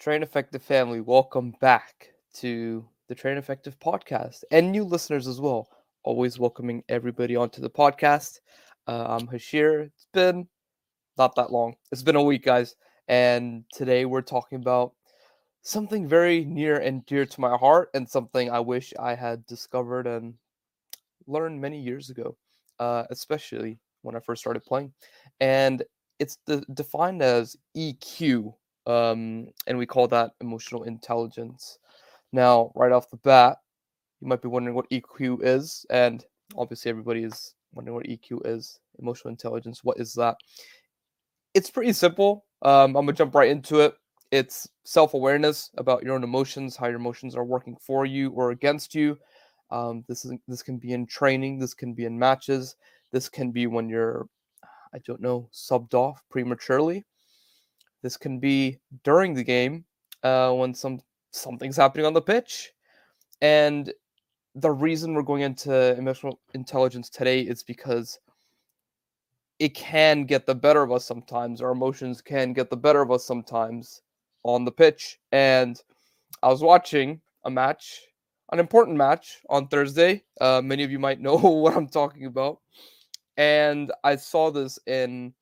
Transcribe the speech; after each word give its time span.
Train 0.00 0.22
Effective 0.22 0.62
family, 0.62 1.02
welcome 1.02 1.54
back 1.60 2.14
to 2.36 2.82
the 3.08 3.14
Train 3.14 3.36
Effective 3.36 3.78
podcast 3.78 4.44
and 4.50 4.72
new 4.72 4.82
listeners 4.82 5.26
as 5.26 5.42
well. 5.42 5.68
Always 6.04 6.38
welcoming 6.38 6.82
everybody 6.88 7.36
onto 7.36 7.60
the 7.60 7.68
podcast. 7.68 8.40
Uh, 8.88 9.04
I'm 9.08 9.28
Hashir. 9.28 9.88
It's 9.88 10.06
been 10.14 10.48
not 11.18 11.34
that 11.34 11.52
long, 11.52 11.74
it's 11.92 12.00
been 12.02 12.16
a 12.16 12.22
week, 12.22 12.44
guys. 12.44 12.76
And 13.08 13.64
today 13.74 14.06
we're 14.06 14.22
talking 14.22 14.56
about 14.56 14.94
something 15.60 16.08
very 16.08 16.46
near 16.46 16.78
and 16.78 17.04
dear 17.04 17.26
to 17.26 17.40
my 17.42 17.58
heart 17.58 17.90
and 17.92 18.08
something 18.08 18.50
I 18.50 18.60
wish 18.60 18.94
I 18.98 19.14
had 19.14 19.44
discovered 19.44 20.06
and 20.06 20.32
learned 21.26 21.60
many 21.60 21.78
years 21.78 22.08
ago, 22.08 22.38
uh, 22.78 23.04
especially 23.10 23.78
when 24.00 24.16
I 24.16 24.20
first 24.20 24.40
started 24.40 24.64
playing. 24.64 24.94
And 25.40 25.82
it's 26.18 26.38
the, 26.46 26.64
defined 26.72 27.20
as 27.20 27.54
EQ 27.76 28.54
um, 28.86 29.48
and 29.66 29.76
we 29.78 29.86
call 29.86 30.08
that 30.08 30.32
emotional 30.40 30.84
intelligence. 30.84 31.78
Now, 32.32 32.72
right 32.74 32.92
off 32.92 33.10
the 33.10 33.16
bat, 33.18 33.58
you 34.20 34.28
might 34.28 34.42
be 34.42 34.48
wondering 34.48 34.76
what 34.76 34.90
EQ 34.90 35.40
is, 35.42 35.84
and 35.90 36.24
obviously 36.56 36.90
everybody 36.90 37.24
is 37.24 37.54
wondering 37.72 37.94
what 37.96 38.06
EQ 38.06 38.46
is. 38.46 38.78
Emotional 38.98 39.30
intelligence, 39.30 39.82
what 39.82 39.98
is 39.98 40.12
that? 40.14 40.36
It's 41.54 41.70
pretty 41.70 41.92
simple. 41.92 42.44
Um, 42.62 42.96
I'm 42.96 43.06
gonna 43.06 43.12
jump 43.12 43.34
right 43.34 43.50
into 43.50 43.80
it. 43.80 43.94
It's 44.30 44.68
self-awareness 44.84 45.70
about 45.78 46.02
your 46.02 46.14
own 46.14 46.22
emotions, 46.22 46.76
how 46.76 46.86
your 46.86 46.96
emotions 46.96 47.34
are 47.34 47.44
working 47.44 47.76
for 47.80 48.06
you 48.06 48.30
or 48.30 48.50
against 48.50 48.94
you. 48.94 49.18
Um, 49.70 50.04
this 50.08 50.24
is 50.24 50.32
this 50.48 50.62
can 50.62 50.78
be 50.78 50.92
in 50.92 51.06
training, 51.06 51.58
this 51.58 51.74
can 51.74 51.94
be 51.94 52.04
in 52.04 52.18
matches, 52.18 52.76
this 53.12 53.28
can 53.28 53.50
be 53.50 53.66
when 53.66 53.88
you're, 53.88 54.28
I 54.94 54.98
don't 55.04 55.20
know, 55.20 55.48
subbed 55.52 55.94
off 55.94 56.22
prematurely. 56.30 57.04
This 58.02 58.16
can 58.16 58.38
be 58.38 58.78
during 59.04 59.34
the 59.34 59.44
game 59.44 59.84
uh, 60.22 60.52
when 60.52 60.74
some 60.74 61.00
something's 61.32 61.76
happening 61.76 62.06
on 62.06 62.14
the 62.14 62.22
pitch. 62.22 62.72
And 63.40 63.92
the 64.54 64.70
reason 64.70 65.14
we're 65.14 65.22
going 65.22 65.42
into 65.42 65.96
emotional 65.96 66.40
intelligence 66.54 67.08
today 67.08 67.40
is 67.40 67.62
because 67.62 68.18
it 69.58 69.74
can 69.74 70.24
get 70.24 70.46
the 70.46 70.54
better 70.54 70.82
of 70.82 70.90
us 70.90 71.04
sometimes. 71.04 71.60
Our 71.60 71.72
emotions 71.72 72.20
can 72.20 72.52
get 72.52 72.70
the 72.70 72.76
better 72.76 73.02
of 73.02 73.10
us 73.10 73.24
sometimes 73.24 74.02
on 74.42 74.64
the 74.64 74.72
pitch. 74.72 75.18
And 75.32 75.80
I 76.42 76.48
was 76.48 76.62
watching 76.62 77.20
a 77.44 77.50
match, 77.50 78.00
an 78.52 78.58
important 78.58 78.96
match 78.96 79.40
on 79.50 79.68
Thursday. 79.68 80.24
Uh, 80.40 80.62
many 80.64 80.82
of 80.82 80.90
you 80.90 80.98
might 80.98 81.20
know 81.20 81.36
what 81.36 81.76
I'm 81.76 81.88
talking 81.88 82.26
about. 82.26 82.60
And 83.36 83.92
I 84.02 84.16
saw 84.16 84.50
this 84.50 84.78
in 84.86 85.34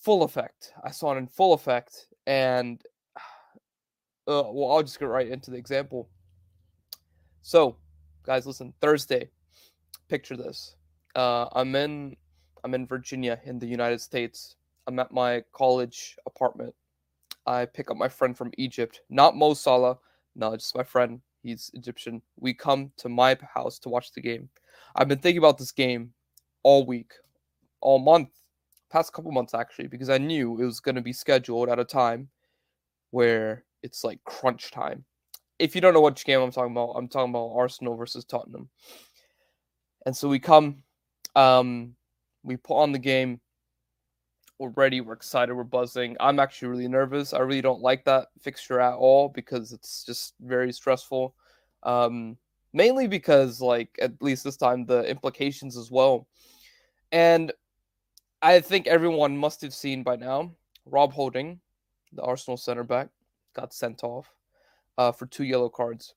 full 0.00 0.22
effect. 0.22 0.72
I 0.82 0.90
saw 0.90 1.14
it 1.14 1.18
in 1.18 1.26
full 1.26 1.52
effect, 1.52 2.06
and 2.26 2.82
uh, 3.16 4.44
well, 4.46 4.72
I'll 4.72 4.82
just 4.82 4.98
get 4.98 5.06
right 5.06 5.28
into 5.28 5.50
the 5.50 5.56
example. 5.56 6.08
So, 7.42 7.76
guys, 8.24 8.46
listen. 8.46 8.72
Thursday, 8.80 9.30
picture 10.08 10.36
this. 10.36 10.76
Uh, 11.14 11.46
I'm 11.52 11.74
in 11.74 12.16
I'm 12.64 12.74
in 12.74 12.86
Virginia 12.86 13.40
in 13.44 13.58
the 13.58 13.66
United 13.66 14.00
States. 14.00 14.56
I'm 14.86 14.98
at 14.98 15.12
my 15.12 15.42
college 15.52 16.16
apartment. 16.26 16.74
I 17.46 17.64
pick 17.64 17.90
up 17.90 17.96
my 17.96 18.08
friend 18.08 18.36
from 18.36 18.52
Egypt, 18.58 19.00
not 19.08 19.36
Mo 19.36 19.54
Salah, 19.54 19.98
no, 20.36 20.54
just 20.56 20.76
my 20.76 20.82
friend. 20.82 21.20
He's 21.42 21.70
Egyptian. 21.74 22.22
We 22.38 22.52
come 22.52 22.92
to 22.98 23.08
my 23.08 23.36
house 23.54 23.78
to 23.80 23.88
watch 23.88 24.12
the 24.12 24.20
game. 24.20 24.48
I've 24.94 25.08
been 25.08 25.18
thinking 25.18 25.38
about 25.38 25.58
this 25.58 25.72
game 25.72 26.12
all 26.62 26.84
week, 26.84 27.12
all 27.80 27.98
month, 27.98 28.30
past 28.90 29.12
couple 29.12 29.32
months 29.32 29.54
actually, 29.54 29.88
because 29.88 30.10
I 30.10 30.18
knew 30.18 30.60
it 30.60 30.64
was 30.64 30.80
going 30.80 30.96
to 30.96 31.00
be 31.00 31.12
scheduled 31.12 31.68
at 31.68 31.78
a 31.78 31.84
time 31.84 32.28
where 33.10 33.64
it's 33.82 34.04
like 34.04 34.22
crunch 34.24 34.70
time. 34.70 35.04
If 35.58 35.74
you 35.74 35.80
don't 35.80 35.94
know 35.94 36.00
which 36.00 36.24
game 36.24 36.40
I'm 36.40 36.50
talking 36.50 36.72
about, 36.72 36.92
I'm 36.92 37.08
talking 37.08 37.30
about 37.30 37.52
Arsenal 37.54 37.96
versus 37.96 38.24
Tottenham. 38.24 38.68
And 40.06 40.16
so 40.16 40.28
we 40.28 40.38
come, 40.38 40.82
um, 41.36 41.94
we 42.42 42.56
put 42.56 42.78
on 42.78 42.92
the 42.92 42.98
game. 42.98 43.40
We're 44.58 44.70
ready. 44.70 45.00
We're 45.00 45.14
excited. 45.14 45.54
We're 45.54 45.64
buzzing. 45.64 46.16
I'm 46.20 46.38
actually 46.38 46.68
really 46.68 46.88
nervous. 46.88 47.32
I 47.32 47.38
really 47.38 47.62
don't 47.62 47.80
like 47.80 48.04
that 48.04 48.28
fixture 48.40 48.80
at 48.80 48.94
all 48.94 49.28
because 49.28 49.72
it's 49.72 50.04
just 50.04 50.34
very 50.40 50.72
stressful. 50.72 51.34
Um, 51.82 52.36
mainly 52.72 53.06
because, 53.06 53.60
like, 53.60 53.90
at 54.00 54.12
least 54.20 54.44
this 54.44 54.58
time, 54.58 54.84
the 54.84 55.04
implications 55.04 55.76
as 55.76 55.90
well. 55.90 56.26
And 57.12 57.52
I 58.42 58.60
think 58.60 58.86
everyone 58.86 59.36
must 59.36 59.60
have 59.60 59.74
seen 59.74 60.02
by 60.02 60.16
now 60.16 60.52
Rob 60.86 61.12
Holding, 61.12 61.60
the 62.12 62.22
Arsenal 62.22 62.56
center 62.56 62.84
back, 62.84 63.08
got 63.54 63.74
sent 63.74 64.02
off 64.02 64.32
uh, 64.96 65.12
for 65.12 65.26
two 65.26 65.44
yellow 65.44 65.68
cards. 65.68 66.14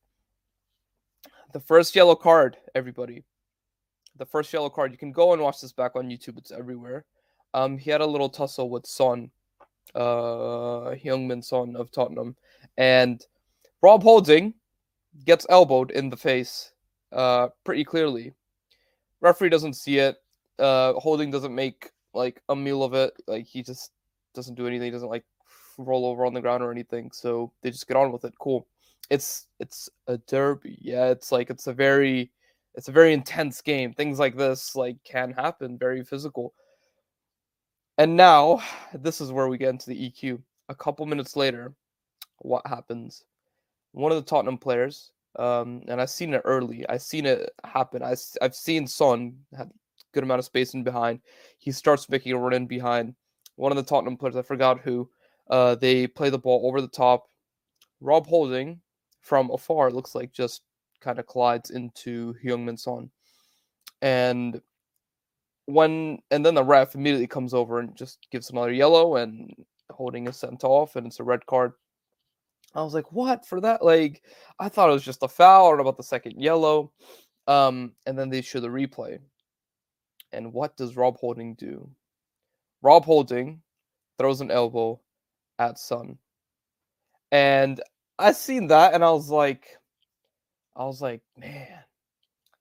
The 1.51 1.59
first 1.59 1.95
yellow 1.95 2.15
card, 2.15 2.57
everybody. 2.75 3.23
The 4.15 4.25
first 4.25 4.53
yellow 4.53 4.69
card. 4.69 4.91
You 4.91 4.97
can 4.97 5.11
go 5.11 5.33
and 5.33 5.41
watch 5.41 5.59
this 5.59 5.73
back 5.73 5.95
on 5.95 6.09
YouTube. 6.09 6.37
It's 6.37 6.51
everywhere. 6.51 7.05
Um, 7.53 7.77
he 7.77 7.91
had 7.91 8.01
a 8.01 8.05
little 8.05 8.29
tussle 8.29 8.69
with 8.69 8.87
Son, 8.87 9.29
uh, 9.93 10.95
Heung-min 10.95 11.41
Son 11.41 11.75
of 11.75 11.91
Tottenham, 11.91 12.35
and 12.77 13.25
Rob 13.81 14.01
Holding 14.01 14.53
gets 15.25 15.45
elbowed 15.49 15.91
in 15.91 16.09
the 16.09 16.17
face, 16.17 16.71
uh, 17.11 17.49
pretty 17.63 17.83
clearly. 17.83 18.33
Referee 19.19 19.49
doesn't 19.49 19.73
see 19.73 19.97
it. 19.97 20.15
Uh, 20.57 20.93
Holding 20.93 21.29
doesn't 21.29 21.53
make 21.53 21.91
like 22.13 22.41
a 22.49 22.55
meal 22.55 22.83
of 22.83 22.93
it. 22.93 23.13
Like 23.27 23.45
he 23.45 23.63
just 23.63 23.91
doesn't 24.33 24.55
do 24.55 24.67
anything. 24.67 24.85
He 24.85 24.91
doesn't 24.91 25.09
like 25.09 25.25
roll 25.77 26.05
over 26.05 26.25
on 26.25 26.33
the 26.33 26.41
ground 26.41 26.63
or 26.63 26.71
anything. 26.71 27.11
So 27.11 27.51
they 27.61 27.71
just 27.71 27.87
get 27.87 27.97
on 27.97 28.11
with 28.11 28.25
it. 28.25 28.33
Cool. 28.39 28.67
It's 29.09 29.47
it's 29.59 29.89
a 30.07 30.17
derby. 30.17 30.77
Yeah, 30.81 31.07
it's 31.07 31.31
like 31.31 31.49
it's 31.49 31.67
a 31.67 31.73
very 31.73 32.31
it's 32.75 32.87
a 32.87 32.93
very 32.93 33.13
intense 33.13 33.61
game. 33.61 33.93
Things 33.93 34.19
like 34.19 34.37
this 34.37 34.75
like 34.75 34.97
can 35.03 35.31
happen. 35.31 35.77
Very 35.77 36.03
physical. 36.03 36.53
And 37.97 38.15
now 38.15 38.61
this 38.93 39.21
is 39.21 39.31
where 39.31 39.47
we 39.47 39.57
get 39.57 39.69
into 39.69 39.89
the 39.89 40.09
EQ. 40.09 40.41
A 40.69 40.75
couple 40.75 41.05
minutes 41.05 41.35
later, 41.35 41.73
what 42.39 42.65
happens? 42.65 43.23
One 43.91 44.11
of 44.11 44.15
the 44.17 44.27
Tottenham 44.27 44.57
players, 44.57 45.11
um, 45.37 45.83
and 45.87 46.01
I've 46.01 46.09
seen 46.09 46.33
it 46.33 46.41
early. 46.45 46.87
I've 46.89 47.03
seen 47.03 47.27
it 47.27 47.51
happen. 47.63 48.01
I, 48.01 48.15
I've 48.41 48.55
seen 48.55 48.87
Son 48.87 49.35
had 49.55 49.69
good 50.13 50.23
amount 50.23 50.39
of 50.39 50.45
space 50.45 50.73
in 50.73 50.83
behind. 50.83 51.19
He 51.59 51.71
starts 51.71 52.09
making 52.09 52.31
a 52.33 52.37
run 52.37 52.53
in 52.53 52.67
behind. 52.67 53.15
One 53.55 53.71
of 53.71 53.75
the 53.75 53.83
Tottenham 53.83 54.17
players, 54.17 54.35
I 54.35 54.41
forgot 54.41 54.79
who, 54.79 55.09
uh, 55.49 55.75
they 55.75 56.07
play 56.07 56.29
the 56.29 56.39
ball 56.39 56.67
over 56.67 56.81
the 56.81 56.87
top. 56.87 57.27
Rob 58.01 58.27
Holding 58.27 58.79
from 59.21 59.49
afar 59.51 59.87
it 59.87 59.93
looks 59.93 60.15
like 60.15 60.33
just 60.33 60.61
kind 60.99 61.19
of 61.19 61.27
collides 61.27 61.69
into 61.69 62.33
Heung-min 62.43 62.77
Son. 62.77 63.09
And 64.01 64.61
when 65.65 66.19
and 66.31 66.45
then 66.45 66.55
the 66.55 66.63
ref 66.63 66.95
immediately 66.95 67.27
comes 67.27 67.53
over 67.53 67.79
and 67.79 67.95
just 67.95 68.27
gives 68.31 68.49
another 68.49 68.71
yellow 68.71 69.15
and 69.15 69.53
Holding 69.89 70.27
is 70.27 70.37
sent 70.37 70.63
off 70.63 70.95
and 70.95 71.07
it's 71.07 71.19
a 71.19 71.23
red 71.23 71.45
card. 71.45 71.73
I 72.75 72.81
was 72.81 72.93
like, 72.93 73.11
what 73.11 73.45
for 73.45 73.61
that? 73.61 73.83
Like, 73.83 74.23
I 74.59 74.67
thought 74.67 74.89
it 74.89 74.93
was 74.93 75.03
just 75.03 75.23
a 75.23 75.27
foul 75.27 75.67
or 75.67 75.79
about 75.79 75.97
the 75.97 76.03
second 76.03 76.41
yellow. 76.41 76.91
Um, 77.47 77.93
and 78.07 78.17
then 78.17 78.29
they 78.29 78.41
show 78.41 78.59
the 78.59 78.69
replay. 78.69 79.19
And 80.33 80.53
what 80.53 80.75
does 80.77 80.95
Rob 80.95 81.17
Holding 81.17 81.55
do? 81.55 81.89
Rob 82.81 83.05
Holding 83.05 83.61
throws 84.17 84.41
an 84.41 84.51
elbow 84.51 84.99
at 85.59 85.79
Son. 85.79 86.17
And 87.31 87.81
I 88.19 88.31
seen 88.31 88.67
that 88.67 88.93
and 88.93 89.03
I 89.03 89.11
was 89.11 89.29
like, 89.29 89.77
I 90.75 90.85
was 90.85 91.01
like, 91.01 91.21
man, 91.37 91.83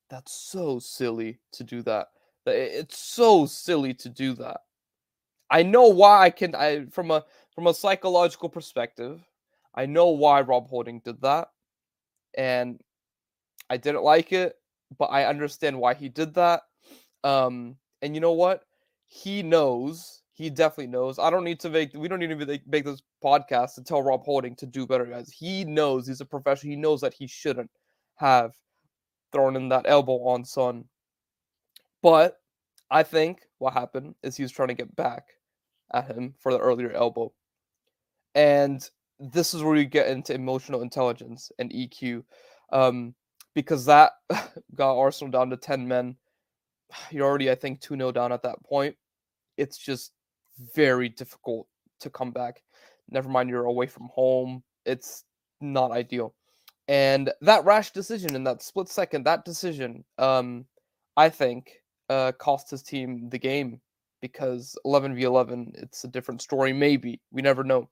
that's 0.09 0.33
so 0.33 0.79
silly 0.79 1.41
to 1.53 1.65
do 1.65 1.83
that. 1.83 2.09
It's 2.47 2.99
so 2.99 3.47
silly 3.47 3.95
to 3.95 4.09
do 4.09 4.35
that. 4.35 4.61
I 5.51 5.63
know 5.63 5.89
why 5.89 6.23
I 6.23 6.31
can 6.31 6.55
I 6.55 6.87
from 6.87 7.11
a 7.11 7.25
from 7.55 7.67
a 7.67 7.75
psychological 7.75 8.49
perspective, 8.49 9.21
I 9.75 9.87
know 9.87 10.09
why 10.09 10.41
Rob 10.41 10.69
Holding 10.69 11.01
did 11.01 11.21
that. 11.21 11.49
And 12.37 12.81
I 13.69 13.77
didn't 13.77 14.03
like 14.03 14.33
it, 14.33 14.57
but 14.99 15.07
I 15.07 15.27
understand 15.27 15.79
why 15.79 15.95
he 15.95 16.09
did 16.09 16.35
that. 16.35 16.63
Um, 17.25 17.77
and 18.01 18.15
you 18.15 18.21
know 18.21 18.33
what? 18.33 18.65
He 19.07 19.43
knows. 19.43 20.23
He 20.33 20.51
definitely 20.51 20.89
knows. 20.89 21.19
I 21.19 21.31
don't 21.31 21.45
need 21.45 21.61
to 21.61 21.71
make. 21.71 21.95
We 21.95 22.09
don't 22.09 22.19
need 22.19 22.39
to 22.39 22.61
make 22.67 22.85
this 22.85 23.03
podcast 23.23 23.75
to 23.75 23.85
tell 23.85 24.03
Rob 24.03 24.25
Holding 24.25 24.57
to 24.57 24.67
do 24.67 24.87
better, 24.87 25.05
guys. 25.05 25.31
He 25.31 25.65
knows. 25.65 26.07
He's 26.07 26.21
a 26.21 26.27
professional. 26.27 26.71
He 26.71 26.77
knows 26.77 27.01
that 27.03 27.15
he 27.15 27.27
shouldn't 27.27 27.71
have 28.17 28.53
thrown 29.33 29.57
in 29.57 29.69
that 29.69 29.85
elbow 29.87 30.25
on 30.25 30.45
Son. 30.45 30.85
But 32.03 32.39
I 32.91 33.03
think 33.03 33.43
what 33.59 33.75
happened 33.75 34.15
is 34.23 34.37
he 34.37 34.43
was 34.43 34.53
trying 34.53 34.69
to 34.69 34.75
get 34.75 34.95
back 34.97 35.25
at 35.95 36.07
him 36.07 36.35
for 36.41 36.53
the 36.53 36.59
earlier 36.59 36.93
elbow. 36.93 37.33
And 38.35 38.89
this 39.21 39.55
is 39.55 39.63
where 39.63 39.77
you 39.77 39.85
get 39.85 40.09
into 40.09 40.35
emotional 40.35 40.83
intelligence 40.83 41.53
and 41.59 41.71
EQ. 41.71 42.25
Um, 42.73 43.15
because 43.55 43.85
that 43.87 44.13
got 44.75 44.99
Arsenal 44.99 45.31
down 45.31 45.51
to 45.51 45.57
10 45.57 45.87
men 45.87 46.17
you're 47.11 47.27
already, 47.27 47.51
I 47.51 47.55
think, 47.55 47.81
2 47.81 47.97
0 47.97 48.13
down 48.13 48.33
at 48.33 48.43
that 48.43 48.63
point. 48.65 48.97
It's 49.57 49.79
just 49.79 50.13
very 50.75 51.09
difficult 51.09 51.67
to 52.01 52.11
come 52.11 52.31
back. 52.31 52.63
Never 53.11 53.29
mind, 53.29 53.51
you're 53.51 53.65
away 53.65 53.87
from 53.87 54.09
home. 54.13 54.63
it's 54.85 55.25
not 55.61 55.93
ideal. 55.93 56.35
And 56.89 57.33
that 57.41 57.65
rash 57.65 57.93
decision 57.93 58.35
in 58.35 58.45
that 58.45 58.63
split 58.63 58.89
second, 58.89 59.25
that 59.25 59.45
decision, 59.45 60.05
um, 60.19 60.67
I 61.17 61.29
think, 61.29 61.71
uh, 62.09 62.33
cost 62.33 62.71
his 62.71 62.83
team 62.83 63.29
the 63.31 63.39
game 63.39 63.81
because 64.21 64.77
11 64.85 65.15
v 65.15 65.23
11, 65.23 65.73
it's 65.77 66.05
a 66.05 66.09
different 66.09 66.43
story. 66.43 66.73
Maybe 66.73 67.21
we 67.31 67.43
never 67.43 67.65
know. 67.65 67.89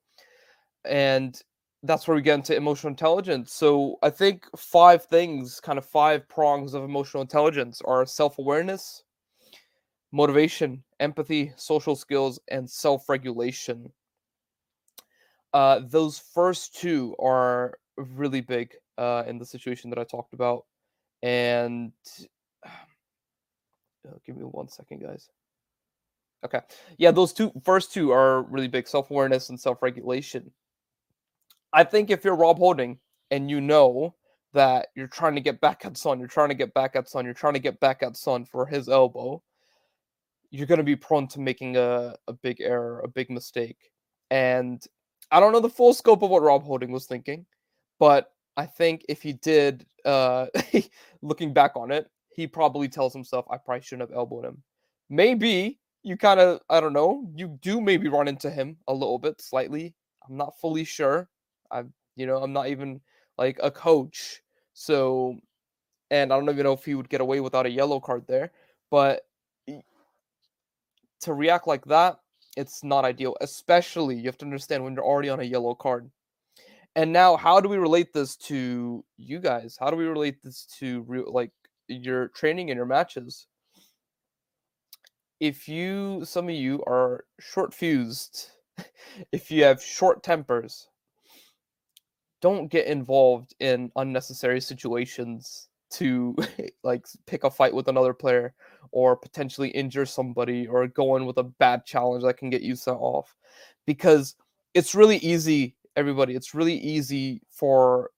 And 0.84 1.40
that's 1.82 2.06
where 2.06 2.14
we 2.14 2.22
get 2.22 2.34
into 2.34 2.54
emotional 2.54 2.90
intelligence. 2.90 3.52
So 3.52 3.98
I 4.02 4.10
think 4.10 4.46
five 4.56 5.04
things, 5.04 5.60
kind 5.60 5.78
of 5.78 5.84
five 5.84 6.28
prongs 6.28 6.74
of 6.74 6.84
emotional 6.84 7.22
intelligence, 7.22 7.80
are 7.84 8.04
self 8.04 8.38
awareness, 8.38 9.02
motivation, 10.12 10.82
empathy, 10.98 11.52
social 11.56 11.96
skills, 11.96 12.38
and 12.48 12.68
self 12.68 13.08
regulation. 13.08 13.90
Uh, 15.52 15.80
those 15.88 16.18
first 16.18 16.76
two 16.76 17.16
are 17.18 17.74
really 17.96 18.40
big 18.40 18.72
uh, 18.98 19.24
in 19.26 19.38
the 19.38 19.46
situation 19.46 19.90
that 19.90 19.98
I 19.98 20.04
talked 20.04 20.34
about. 20.34 20.66
And 21.22 21.92
uh, 22.64 22.70
give 24.26 24.36
me 24.36 24.44
one 24.44 24.68
second, 24.68 25.02
guys. 25.02 25.28
Okay. 26.44 26.60
Yeah, 26.98 27.10
those 27.10 27.32
two 27.32 27.52
first 27.64 27.92
two 27.92 28.12
are 28.12 28.42
really 28.42 28.68
big 28.68 28.86
self 28.86 29.10
awareness 29.10 29.48
and 29.48 29.58
self 29.58 29.82
regulation. 29.82 30.50
I 31.72 31.84
think 31.84 32.10
if 32.10 32.24
you're 32.24 32.36
Rob 32.36 32.58
Holding 32.58 32.98
and 33.30 33.50
you 33.50 33.60
know 33.60 34.14
that 34.52 34.88
you're 34.96 35.06
trying 35.06 35.34
to 35.36 35.40
get 35.40 35.60
back 35.60 35.84
at 35.84 35.96
Son, 35.96 36.18
you're 36.18 36.28
trying 36.28 36.48
to 36.48 36.54
get 36.54 36.74
back 36.74 36.96
at 36.96 37.08
Son, 37.08 37.24
you're 37.24 37.34
trying 37.34 37.54
to 37.54 37.60
get 37.60 37.78
back 37.80 38.02
at 38.02 38.16
Son 38.16 38.44
for 38.44 38.66
his 38.66 38.88
elbow, 38.88 39.42
you're 40.50 40.66
going 40.66 40.78
to 40.78 40.84
be 40.84 40.96
prone 40.96 41.28
to 41.28 41.40
making 41.40 41.76
a, 41.76 42.16
a 42.26 42.32
big 42.32 42.60
error, 42.60 43.00
a 43.00 43.08
big 43.08 43.30
mistake. 43.30 43.92
And 44.30 44.84
I 45.30 45.38
don't 45.38 45.52
know 45.52 45.60
the 45.60 45.68
full 45.68 45.94
scope 45.94 46.22
of 46.22 46.30
what 46.30 46.42
Rob 46.42 46.64
Holding 46.64 46.90
was 46.90 47.06
thinking, 47.06 47.46
but 48.00 48.32
I 48.56 48.66
think 48.66 49.04
if 49.08 49.22
he 49.22 49.34
did, 49.34 49.86
uh, 50.04 50.46
looking 51.22 51.52
back 51.52 51.76
on 51.76 51.92
it, 51.92 52.10
he 52.34 52.46
probably 52.46 52.88
tells 52.88 53.12
himself, 53.12 53.44
I 53.50 53.56
probably 53.56 53.82
shouldn't 53.82 54.10
have 54.10 54.16
elbowed 54.16 54.44
him. 54.44 54.62
Maybe 55.08 55.78
you 56.02 56.16
kind 56.16 56.40
of, 56.40 56.60
I 56.68 56.80
don't 56.80 56.92
know, 56.92 57.28
you 57.34 57.58
do 57.62 57.80
maybe 57.80 58.08
run 58.08 58.28
into 58.28 58.50
him 58.50 58.76
a 58.88 58.92
little 58.92 59.18
bit, 59.18 59.40
slightly. 59.40 59.94
I'm 60.28 60.36
not 60.36 60.58
fully 60.60 60.84
sure. 60.84 61.28
I'm, 61.70 61.92
you 62.16 62.26
know, 62.26 62.42
I'm 62.42 62.52
not 62.52 62.68
even 62.68 63.00
like 63.38 63.58
a 63.62 63.70
coach. 63.70 64.42
So, 64.74 65.36
and 66.10 66.32
I 66.32 66.36
don't 66.36 66.48
even 66.48 66.64
know 66.64 66.72
if 66.72 66.84
he 66.84 66.94
would 66.94 67.08
get 67.08 67.20
away 67.20 67.40
without 67.40 67.66
a 67.66 67.70
yellow 67.70 68.00
card 68.00 68.24
there. 68.26 68.52
But 68.90 69.22
to 71.20 71.34
react 71.34 71.66
like 71.66 71.84
that, 71.86 72.20
it's 72.56 72.82
not 72.82 73.04
ideal. 73.04 73.36
Especially, 73.40 74.16
you 74.16 74.24
have 74.24 74.38
to 74.38 74.44
understand 74.44 74.82
when 74.82 74.94
you're 74.94 75.04
already 75.04 75.28
on 75.28 75.40
a 75.40 75.44
yellow 75.44 75.74
card. 75.74 76.10
And 76.96 77.12
now, 77.12 77.36
how 77.36 77.60
do 77.60 77.68
we 77.68 77.76
relate 77.76 78.12
this 78.12 78.36
to 78.36 79.04
you 79.16 79.38
guys? 79.38 79.76
How 79.78 79.90
do 79.90 79.96
we 79.96 80.06
relate 80.06 80.42
this 80.42 80.66
to 80.78 81.02
real, 81.02 81.32
like 81.32 81.52
your 81.86 82.28
training 82.28 82.70
and 82.70 82.76
your 82.76 82.86
matches? 82.86 83.46
If 85.38 85.68
you, 85.68 86.22
some 86.24 86.48
of 86.48 86.54
you 86.54 86.82
are 86.86 87.24
short 87.38 87.72
fused, 87.72 88.50
if 89.32 89.50
you 89.50 89.64
have 89.64 89.82
short 89.82 90.22
tempers, 90.22 90.88
don't 92.40 92.68
get 92.68 92.86
involved 92.86 93.54
in 93.60 93.90
unnecessary 93.96 94.60
situations 94.60 95.68
to 95.90 96.36
like 96.82 97.06
pick 97.26 97.44
a 97.44 97.50
fight 97.50 97.74
with 97.74 97.88
another 97.88 98.14
player 98.14 98.54
or 98.92 99.16
potentially 99.16 99.68
injure 99.70 100.06
somebody 100.06 100.66
or 100.66 100.86
go 100.86 101.16
in 101.16 101.26
with 101.26 101.38
a 101.38 101.44
bad 101.44 101.84
challenge 101.84 102.24
that 102.24 102.36
can 102.38 102.50
get 102.50 102.62
you 102.62 102.74
sent 102.74 102.98
off 102.98 103.34
because 103.86 104.36
it's 104.74 104.94
really 104.94 105.18
easy 105.18 105.74
everybody 105.96 106.34
it's 106.34 106.54
really 106.54 106.78
easy 106.78 107.42
for 107.50 108.10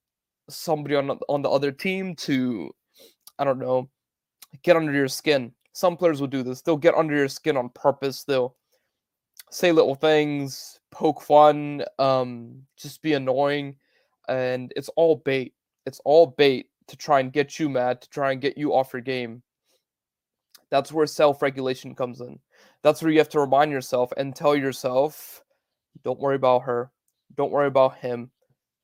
somebody 0.48 0.94
on 0.94 1.10
on 1.28 1.42
the 1.42 1.48
other 1.48 1.72
team 1.72 2.14
to 2.14 2.70
i 3.38 3.44
don't 3.44 3.58
know 3.58 3.88
get 4.62 4.76
under 4.76 4.92
your 4.92 5.08
skin. 5.08 5.50
Some 5.72 5.96
players 5.96 6.20
will 6.20 6.28
do 6.28 6.42
this 6.42 6.60
they'll 6.60 6.76
get 6.76 6.94
under 6.94 7.16
your 7.16 7.28
skin 7.28 7.56
on 7.56 7.70
purpose 7.70 8.24
they'll 8.24 8.54
say 9.50 9.72
little 9.72 9.94
things 9.94 10.78
poke 10.90 11.22
fun 11.22 11.82
um 11.98 12.62
just 12.76 13.00
be 13.00 13.14
annoying 13.14 13.74
and 14.28 14.72
it's 14.76 14.88
all 14.90 15.16
bait. 15.16 15.54
It's 15.86 16.00
all 16.04 16.26
bait 16.26 16.68
to 16.88 16.96
try 16.96 17.20
and 17.20 17.32
get 17.32 17.58
you 17.58 17.68
mad, 17.68 18.00
to 18.02 18.08
try 18.10 18.32
and 18.32 18.40
get 18.40 18.58
you 18.58 18.74
off 18.74 18.92
your 18.92 19.02
game. 19.02 19.42
That's 20.70 20.92
where 20.92 21.06
self 21.06 21.42
regulation 21.42 21.94
comes 21.94 22.20
in. 22.20 22.38
That's 22.82 23.02
where 23.02 23.12
you 23.12 23.18
have 23.18 23.28
to 23.30 23.40
remind 23.40 23.70
yourself 23.72 24.12
and 24.16 24.34
tell 24.34 24.56
yourself, 24.56 25.42
don't 26.02 26.20
worry 26.20 26.36
about 26.36 26.62
her. 26.62 26.90
Don't 27.36 27.52
worry 27.52 27.66
about 27.66 27.98
him. 27.98 28.30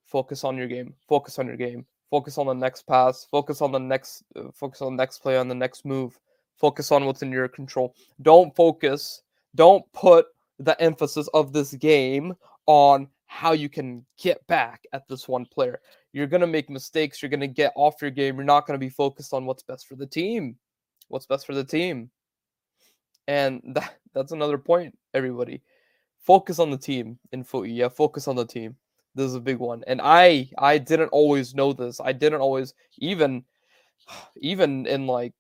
Focus 0.07 0.45
on 0.45 0.57
your 0.57 0.69
game. 0.69 0.95
Focus 1.09 1.39
on 1.39 1.47
your 1.47 1.57
game. 1.57 1.87
Focus 2.11 2.39
on 2.39 2.47
the 2.47 2.55
next 2.55 2.87
pass. 2.87 3.27
Focus 3.31 3.61
on 3.61 3.73
the 3.73 3.79
next. 3.79 4.23
Uh, 4.37 4.51
focus 4.55 4.81
on 4.81 4.97
the 4.97 5.03
next 5.03 5.19
play. 5.19 5.37
On 5.37 5.49
the 5.49 5.55
next 5.55 5.85
move. 5.85 6.19
Focus 6.57 6.91
on 6.91 7.05
what's 7.05 7.23
in 7.23 7.31
your 7.31 7.49
control. 7.49 7.95
Don't 8.23 8.55
focus. 8.57 9.23
Don't 9.55 9.85
put 9.93 10.27
the 10.59 10.81
emphasis 10.81 11.29
of 11.35 11.53
this 11.53 11.75
game 11.75 12.35
on 12.67 13.09
how 13.29 13.53
you 13.53 13.69
can 13.69 14.05
get 14.21 14.45
back 14.49 14.85
at 14.93 15.07
this 15.07 15.29
one 15.29 15.47
player. 15.47 15.81
You're 16.13 16.27
going 16.27 16.41
to 16.41 16.47
make 16.47 16.69
mistakes. 16.69 17.23
You're 17.23 17.29
going 17.29 17.41
to 17.41 17.47
get 17.47 17.73
off 17.77 18.03
your 18.03 18.11
game. 18.11 18.37
You're 18.37 18.45
not 18.45 18.67
going 18.67 18.75
to 18.75 18.85
be 18.85 18.89
focused 18.91 19.33
on 19.33 19.45
what's 19.45 19.63
best 19.63 19.87
for 19.87 19.95
the 19.95 20.07
team. 20.07 20.57
What's 21.09 21.27
best 21.27 21.47
for 21.47 21.55
the 21.55 21.63
team. 21.63 22.11
And 23.29 23.63
that, 23.75 23.97
that's 24.15 24.33
another 24.33 24.59
point, 24.59 24.99
everybody. 25.15 25.63
Focus 26.21 26.59
on 26.59 26.71
the 26.71 26.79
team 26.79 27.19
in 27.33 27.45
footy. 27.45 27.73
Yeah, 27.73 27.89
focus 27.89 28.27
on 28.29 28.37
the 28.37 28.47
team. 28.47 28.77
This 29.15 29.27
is 29.27 29.35
a 29.35 29.41
big 29.41 29.59
one. 29.59 29.85
And 29.87 30.01
I 30.03 30.51
I 30.59 30.79
didn't 30.79 31.09
always 31.09 31.55
know 31.55 31.73
this. 31.73 32.01
I 32.01 32.13
didn't 32.13 32.41
always 32.41 32.75
even 32.99 33.45
even 34.37 34.87
in 34.87 35.07
like 35.07 35.35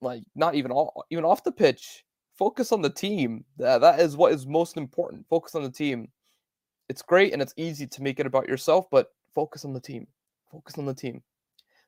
like 0.00 0.22
not 0.34 0.54
even 0.54 0.70
all, 0.70 1.04
even 1.10 1.24
off 1.24 1.44
the 1.44 1.52
pitch. 1.52 2.04
Focus 2.38 2.72
on 2.72 2.82
the 2.82 2.90
team. 2.90 3.44
That, 3.58 3.80
that 3.82 4.00
is 4.00 4.16
what 4.16 4.32
is 4.32 4.46
most 4.46 4.76
important. 4.76 5.26
Focus 5.28 5.54
on 5.54 5.62
the 5.62 5.70
team 5.70 6.08
it's 6.92 7.00
great 7.00 7.32
and 7.32 7.40
it's 7.40 7.54
easy 7.56 7.86
to 7.86 8.02
make 8.02 8.20
it 8.20 8.26
about 8.26 8.46
yourself, 8.46 8.90
but 8.90 9.14
focus 9.34 9.64
on 9.64 9.72
the 9.72 9.80
team. 9.80 10.06
Focus 10.50 10.76
on 10.76 10.84
the 10.84 10.92
team. 10.92 11.22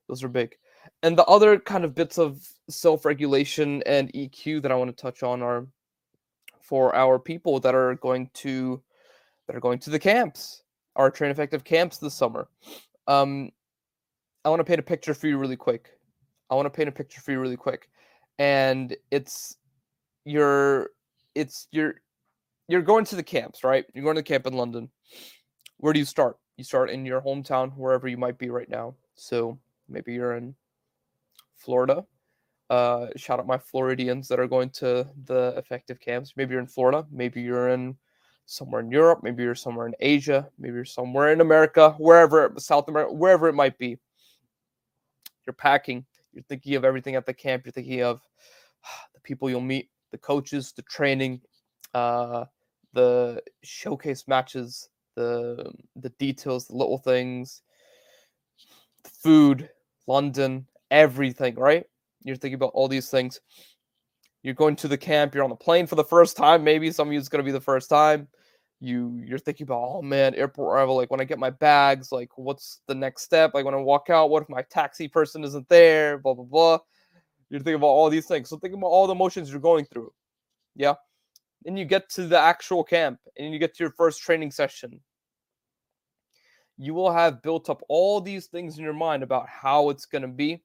Those 0.08 0.24
are 0.24 0.28
big. 0.28 0.56
And 1.02 1.16
the 1.16 1.26
other 1.26 1.58
kind 1.58 1.84
of 1.84 1.94
bits 1.94 2.16
of 2.16 2.42
self 2.70 3.04
regulation 3.04 3.82
and 3.84 4.10
EQ 4.14 4.62
that 4.62 4.72
I 4.72 4.76
want 4.76 4.96
to 4.96 5.02
touch 5.02 5.22
on 5.22 5.42
are 5.42 5.66
for 6.62 6.94
our 6.94 7.18
people 7.18 7.60
that 7.60 7.74
are 7.74 7.96
going 7.96 8.30
to 8.44 8.82
that 9.46 9.54
are 9.54 9.60
going 9.60 9.78
to 9.80 9.90
the 9.90 9.98
camps, 9.98 10.62
our 10.96 11.10
train 11.10 11.30
effective 11.30 11.64
camps 11.64 11.98
this 11.98 12.14
summer. 12.14 12.48
Um, 13.06 13.50
I 14.42 14.48
want 14.48 14.60
to 14.60 14.64
paint 14.64 14.80
a 14.80 14.84
picture 14.84 15.12
for 15.12 15.26
you 15.26 15.36
really 15.36 15.56
quick. 15.56 15.90
I 16.48 16.54
want 16.54 16.64
to 16.64 16.70
paint 16.70 16.88
a 16.88 16.92
picture 16.92 17.20
for 17.20 17.32
you 17.32 17.40
really 17.40 17.58
quick, 17.58 17.90
and 18.38 18.96
it's 19.10 19.58
your 20.24 20.88
it's 21.34 21.68
your 21.72 21.96
you're 22.68 22.82
going 22.82 23.04
to 23.06 23.16
the 23.16 23.22
camps, 23.22 23.64
right? 23.64 23.84
You're 23.94 24.04
going 24.04 24.16
to 24.16 24.20
the 24.20 24.28
camp 24.28 24.46
in 24.46 24.54
London. 24.54 24.90
Where 25.78 25.92
do 25.92 25.98
you 25.98 26.04
start? 26.04 26.38
You 26.56 26.64
start 26.64 26.90
in 26.90 27.04
your 27.04 27.20
hometown, 27.20 27.76
wherever 27.76 28.08
you 28.08 28.16
might 28.16 28.38
be 28.38 28.50
right 28.50 28.68
now. 28.68 28.94
So 29.16 29.58
maybe 29.88 30.14
you're 30.14 30.36
in 30.36 30.54
Florida. 31.56 32.04
Uh, 32.70 33.08
shout 33.16 33.38
out 33.38 33.46
my 33.46 33.58
Floridians 33.58 34.28
that 34.28 34.40
are 34.40 34.46
going 34.46 34.70
to 34.70 35.06
the 35.24 35.54
effective 35.56 36.00
camps. 36.00 36.32
Maybe 36.36 36.52
you're 36.52 36.60
in 36.60 36.66
Florida. 36.66 37.06
Maybe 37.10 37.42
you're 37.42 37.68
in 37.68 37.96
somewhere 38.46 38.80
in 38.80 38.90
Europe. 38.90 39.20
Maybe 39.22 39.42
you're 39.42 39.54
somewhere 39.54 39.86
in 39.86 39.94
Asia. 40.00 40.48
Maybe 40.58 40.74
you're 40.74 40.84
somewhere 40.84 41.32
in 41.32 41.40
America, 41.40 41.94
wherever, 41.98 42.52
South 42.58 42.88
America, 42.88 43.12
wherever 43.12 43.48
it 43.48 43.54
might 43.54 43.76
be. 43.78 43.98
You're 45.46 45.54
packing. 45.54 46.06
You're 46.32 46.44
thinking 46.44 46.74
of 46.74 46.84
everything 46.84 47.16
at 47.16 47.26
the 47.26 47.34
camp. 47.34 47.64
You're 47.64 47.72
thinking 47.72 48.02
of 48.02 48.22
the 49.14 49.20
people 49.20 49.50
you'll 49.50 49.60
meet, 49.60 49.90
the 50.10 50.18
coaches, 50.18 50.72
the 50.72 50.82
training, 50.82 51.42
uh, 51.94 52.44
the 52.92 53.42
showcase 53.62 54.24
matches, 54.26 54.88
the 55.16 55.72
the 55.96 56.10
details, 56.10 56.66
the 56.66 56.76
little 56.76 56.98
things, 56.98 57.62
food, 59.22 59.68
London, 60.06 60.66
everything, 60.90 61.54
right? 61.54 61.84
You're 62.22 62.36
thinking 62.36 62.56
about 62.56 62.72
all 62.74 62.88
these 62.88 63.10
things. 63.10 63.40
You're 64.42 64.54
going 64.54 64.76
to 64.76 64.88
the 64.88 64.98
camp, 64.98 65.34
you're 65.34 65.44
on 65.44 65.50
the 65.50 65.56
plane 65.56 65.86
for 65.86 65.94
the 65.94 66.04
first 66.04 66.36
time, 66.36 66.62
maybe 66.62 66.90
some 66.90 67.08
of 67.08 67.12
you 67.12 67.18
it's 67.18 67.28
gonna 67.28 67.44
be 67.44 67.52
the 67.52 67.60
first 67.60 67.88
time. 67.88 68.28
You 68.80 69.22
you're 69.24 69.38
thinking 69.38 69.64
about, 69.64 69.80
oh 69.82 70.02
man, 70.02 70.34
airport 70.34 70.74
arrival, 70.74 70.96
like 70.96 71.10
when 71.10 71.20
I 71.20 71.24
get 71.24 71.38
my 71.38 71.50
bags, 71.50 72.12
like 72.12 72.36
what's 72.36 72.80
the 72.86 72.94
next 72.94 73.22
step? 73.22 73.54
Like 73.54 73.64
when 73.64 73.74
I 73.74 73.78
walk 73.78 74.10
out, 74.10 74.30
what 74.30 74.42
if 74.42 74.48
my 74.48 74.62
taxi 74.62 75.08
person 75.08 75.44
isn't 75.44 75.68
there? 75.68 76.18
Blah 76.18 76.34
blah 76.34 76.44
blah. 76.44 76.78
You're 77.50 77.60
thinking 77.60 77.76
about 77.76 77.86
all 77.88 78.10
these 78.10 78.26
things. 78.26 78.48
So 78.48 78.58
think 78.58 78.74
about 78.74 78.88
all 78.88 79.06
the 79.06 79.14
emotions 79.14 79.50
you're 79.50 79.60
going 79.60 79.84
through. 79.84 80.12
Yeah 80.74 80.94
and 81.64 81.78
you 81.78 81.84
get 81.84 82.08
to 82.10 82.26
the 82.26 82.38
actual 82.38 82.84
camp 82.84 83.18
and 83.38 83.52
you 83.52 83.58
get 83.58 83.74
to 83.74 83.84
your 83.84 83.92
first 83.92 84.22
training 84.22 84.50
session, 84.50 85.00
you 86.76 86.94
will 86.94 87.12
have 87.12 87.42
built 87.42 87.70
up 87.70 87.82
all 87.88 88.20
these 88.20 88.46
things 88.46 88.78
in 88.78 88.84
your 88.84 88.92
mind 88.92 89.22
about 89.22 89.48
how 89.48 89.90
it's 89.90 90.06
going 90.06 90.22
to 90.22 90.28
be, 90.28 90.62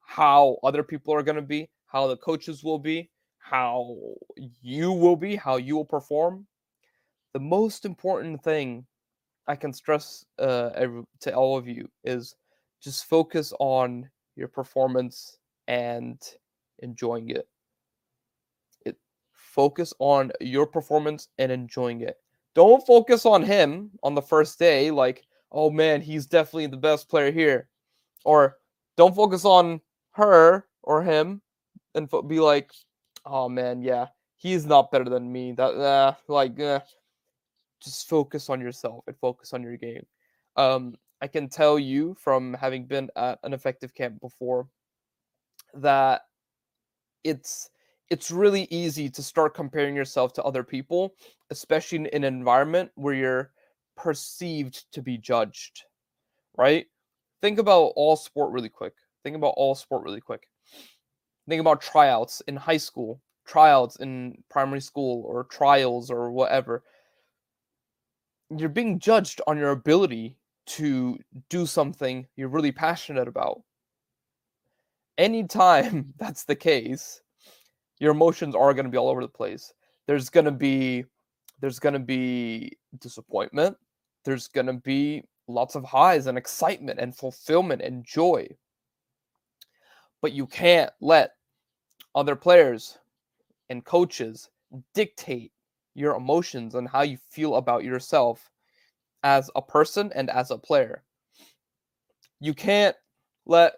how 0.00 0.58
other 0.62 0.82
people 0.82 1.12
are 1.14 1.22
going 1.22 1.36
to 1.36 1.42
be, 1.42 1.68
how 1.86 2.06
the 2.06 2.16
coaches 2.16 2.62
will 2.62 2.78
be, 2.78 3.10
how 3.38 3.96
you 4.62 4.92
will 4.92 5.16
be, 5.16 5.36
how 5.36 5.56
you 5.56 5.76
will 5.76 5.84
perform. 5.84 6.46
The 7.32 7.40
most 7.40 7.84
important 7.84 8.42
thing 8.42 8.86
I 9.46 9.56
can 9.56 9.72
stress 9.72 10.24
uh, 10.38 10.70
to 11.20 11.34
all 11.34 11.56
of 11.56 11.66
you 11.66 11.88
is 12.04 12.36
just 12.80 13.06
focus 13.06 13.52
on 13.58 14.08
your 14.36 14.48
performance 14.48 15.38
and 15.66 16.20
enjoying. 16.78 17.30
It 17.30 17.48
focus 19.50 19.92
on 19.98 20.30
your 20.40 20.66
performance 20.66 21.28
and 21.38 21.50
enjoying 21.50 22.00
it. 22.02 22.16
Don't 22.54 22.86
focus 22.86 23.26
on 23.26 23.42
him 23.42 23.90
on 24.02 24.14
the 24.14 24.22
first 24.22 24.58
day, 24.58 24.90
like, 24.90 25.24
oh 25.52 25.70
man, 25.70 26.00
he's 26.00 26.26
definitely 26.26 26.66
the 26.66 26.76
best 26.76 27.08
player 27.08 27.30
here. 27.30 27.68
Or 28.24 28.58
don't 28.96 29.14
focus 29.14 29.44
on 29.44 29.80
her 30.12 30.66
or 30.82 31.02
him 31.02 31.42
and 31.94 32.08
fo- 32.08 32.22
be 32.22 32.40
like, 32.40 32.70
oh 33.24 33.48
man, 33.48 33.82
yeah, 33.82 34.06
he's 34.36 34.66
not 34.66 34.90
better 34.90 35.08
than 35.08 35.32
me. 35.32 35.52
That 35.52 35.74
uh, 35.74 36.14
like, 36.28 36.58
uh, 36.60 36.80
just 37.82 38.08
focus 38.08 38.50
on 38.50 38.60
yourself 38.60 39.04
and 39.06 39.16
focus 39.18 39.52
on 39.52 39.62
your 39.62 39.76
game. 39.76 40.06
Um, 40.56 40.94
I 41.22 41.26
can 41.26 41.48
tell 41.48 41.78
you 41.78 42.14
from 42.18 42.54
having 42.54 42.86
been 42.86 43.10
at 43.16 43.38
an 43.42 43.52
effective 43.52 43.94
camp 43.94 44.20
before 44.20 44.68
that 45.74 46.22
it's 47.24 47.70
it's 48.10 48.32
really 48.32 48.66
easy 48.70 49.08
to 49.08 49.22
start 49.22 49.54
comparing 49.54 49.94
yourself 49.94 50.32
to 50.34 50.42
other 50.42 50.64
people, 50.64 51.14
especially 51.50 51.98
in 51.98 52.06
an 52.08 52.24
environment 52.24 52.90
where 52.96 53.14
you're 53.14 53.52
perceived 53.96 54.90
to 54.92 55.00
be 55.00 55.16
judged, 55.16 55.84
right? 56.56 56.86
Think 57.40 57.58
about 57.58 57.92
all 57.96 58.16
sport 58.16 58.52
really 58.52 58.68
quick. 58.68 58.94
Think 59.22 59.36
about 59.36 59.54
all 59.56 59.76
sport 59.76 60.02
really 60.02 60.20
quick. 60.20 60.48
Think 61.48 61.60
about 61.60 61.80
tryouts 61.80 62.42
in 62.48 62.56
high 62.56 62.76
school, 62.76 63.20
tryouts 63.46 63.96
in 63.96 64.42
primary 64.50 64.80
school, 64.80 65.24
or 65.24 65.44
trials 65.44 66.10
or 66.10 66.32
whatever. 66.32 66.82
You're 68.56 68.68
being 68.68 68.98
judged 68.98 69.40
on 69.46 69.56
your 69.56 69.70
ability 69.70 70.36
to 70.66 71.18
do 71.48 71.64
something 71.64 72.26
you're 72.36 72.48
really 72.48 72.72
passionate 72.72 73.28
about. 73.28 73.62
Anytime 75.16 76.14
that's 76.18 76.44
the 76.44 76.56
case, 76.56 77.22
your 78.00 78.12
emotions 78.12 78.56
are 78.56 78.74
going 78.74 78.86
to 78.86 78.90
be 78.90 78.98
all 78.98 79.10
over 79.10 79.22
the 79.22 79.28
place. 79.28 79.72
There's 80.06 80.28
going 80.30 80.46
to 80.46 80.50
be 80.50 81.04
there's 81.60 81.78
going 81.78 81.92
to 81.92 81.98
be 82.00 82.76
disappointment. 82.98 83.76
There's 84.24 84.48
going 84.48 84.66
to 84.66 84.72
be 84.72 85.22
lots 85.46 85.74
of 85.74 85.84
highs 85.84 86.26
and 86.26 86.38
excitement 86.38 86.98
and 86.98 87.14
fulfillment 87.14 87.82
and 87.82 88.04
joy. 88.04 88.48
But 90.22 90.32
you 90.32 90.46
can't 90.46 90.90
let 91.00 91.32
other 92.14 92.34
players 92.34 92.98
and 93.68 93.84
coaches 93.84 94.48
dictate 94.94 95.52
your 95.94 96.14
emotions 96.16 96.74
and 96.74 96.88
how 96.88 97.02
you 97.02 97.18
feel 97.30 97.56
about 97.56 97.84
yourself 97.84 98.50
as 99.22 99.50
a 99.54 99.62
person 99.62 100.10
and 100.14 100.30
as 100.30 100.50
a 100.50 100.58
player. 100.58 101.02
You 102.40 102.54
can't 102.54 102.96
let 103.44 103.74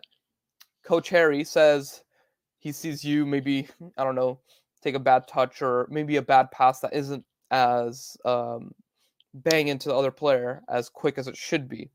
Coach 0.85 1.09
Harry 1.09 1.43
says 1.43 2.03
he 2.63 2.71
sees 2.71 3.05
you 3.05 3.27
maybe 3.27 3.67
I 3.99 4.05
don't 4.05 4.15
know 4.15 4.39
take 4.83 4.95
a 4.95 5.01
bad 5.01 5.27
touch 5.27 5.63
or 5.63 5.89
maybe 5.91 6.17
a 6.17 6.23
bad 6.23 6.51
pass 6.53 6.79
that 6.81 6.95
isn't 6.95 7.25
as 7.51 8.17
um, 8.25 8.73
bang 9.35 9.69
into 9.69 9.89
the 9.89 9.95
other 9.95 10.11
player 10.13 10.63
as 10.69 10.89
quick 10.89 11.19
as 11.19 11.29
it 11.29 11.37
should 11.37 11.69
be. 11.69 11.91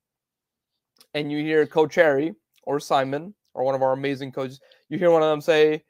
And 1.13 1.31
you 1.31 1.39
hear 1.39 1.65
Coach 1.65 1.95
Harry 1.95 2.33
or 2.63 2.79
Simon 2.79 3.33
or 3.53 3.63
one 3.63 3.75
of 3.75 3.81
our 3.81 3.93
amazing 3.93 4.31
coaches, 4.31 4.59
you 4.89 4.97
hear 4.97 5.11
one 5.11 5.23
of 5.23 5.29
them 5.29 5.41
say, 5.41 5.83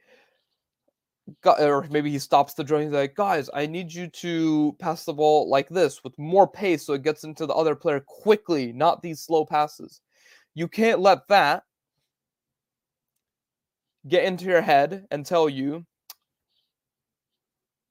or 1.45 1.85
maybe 1.89 2.09
he 2.09 2.19
stops 2.19 2.53
the 2.53 2.63
drill. 2.63 2.81
He's 2.81 2.91
like, 2.91 3.15
guys, 3.15 3.49
I 3.53 3.65
need 3.65 3.91
you 3.91 4.07
to 4.07 4.75
pass 4.79 5.05
the 5.05 5.13
ball 5.13 5.49
like 5.49 5.69
this 5.69 6.03
with 6.03 6.17
more 6.17 6.47
pace 6.47 6.85
so 6.85 6.93
it 6.93 7.03
gets 7.03 7.23
into 7.23 7.45
the 7.45 7.53
other 7.53 7.75
player 7.75 7.99
quickly, 7.99 8.71
not 8.73 9.01
these 9.01 9.21
slow 9.21 9.45
passes. 9.45 10.01
You 10.55 10.67
can't 10.67 10.99
let 10.99 11.27
that 11.27 11.63
get 14.07 14.23
into 14.23 14.45
your 14.45 14.61
head 14.61 15.05
and 15.11 15.25
tell 15.25 15.49
you, 15.49 15.85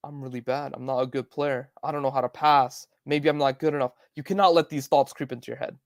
I'm 0.05 0.23
really 0.23 0.41
bad. 0.41 0.73
I'm 0.75 0.87
not 0.87 1.01
a 1.01 1.07
good 1.07 1.31
player. 1.31 1.71
I 1.83 1.91
don't 1.91 2.03
know 2.03 2.11
how 2.11 2.21
to 2.21 2.29
pass. 2.29 2.87
Maybe 3.07 3.29
I'm 3.29 3.39
not 3.39 3.59
good 3.59 3.75
enough. 3.75 3.93
You 4.15 4.23
cannot 4.23 4.55
let 4.55 4.69
these 4.69 4.87
thoughts 4.87 5.13
creep 5.13 5.33
into 5.33 5.51
your 5.51 5.59
head. 5.59 5.77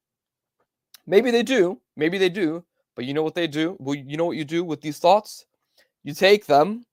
Maybe 1.06 1.30
they 1.30 1.42
do. 1.42 1.80
Maybe 1.96 2.18
they 2.18 2.28
do. 2.28 2.64
But 2.96 3.06
you 3.06 3.14
know 3.14 3.22
what 3.22 3.34
they 3.34 3.46
do? 3.46 3.76
Well, 3.78 3.94
you 3.94 4.16
know 4.16 4.26
what 4.26 4.36
you 4.36 4.44
do 4.44 4.62
with 4.62 4.80
these 4.80 4.98
thoughts? 4.98 5.46
You 6.04 6.12
take 6.12 6.46
them 6.46 6.84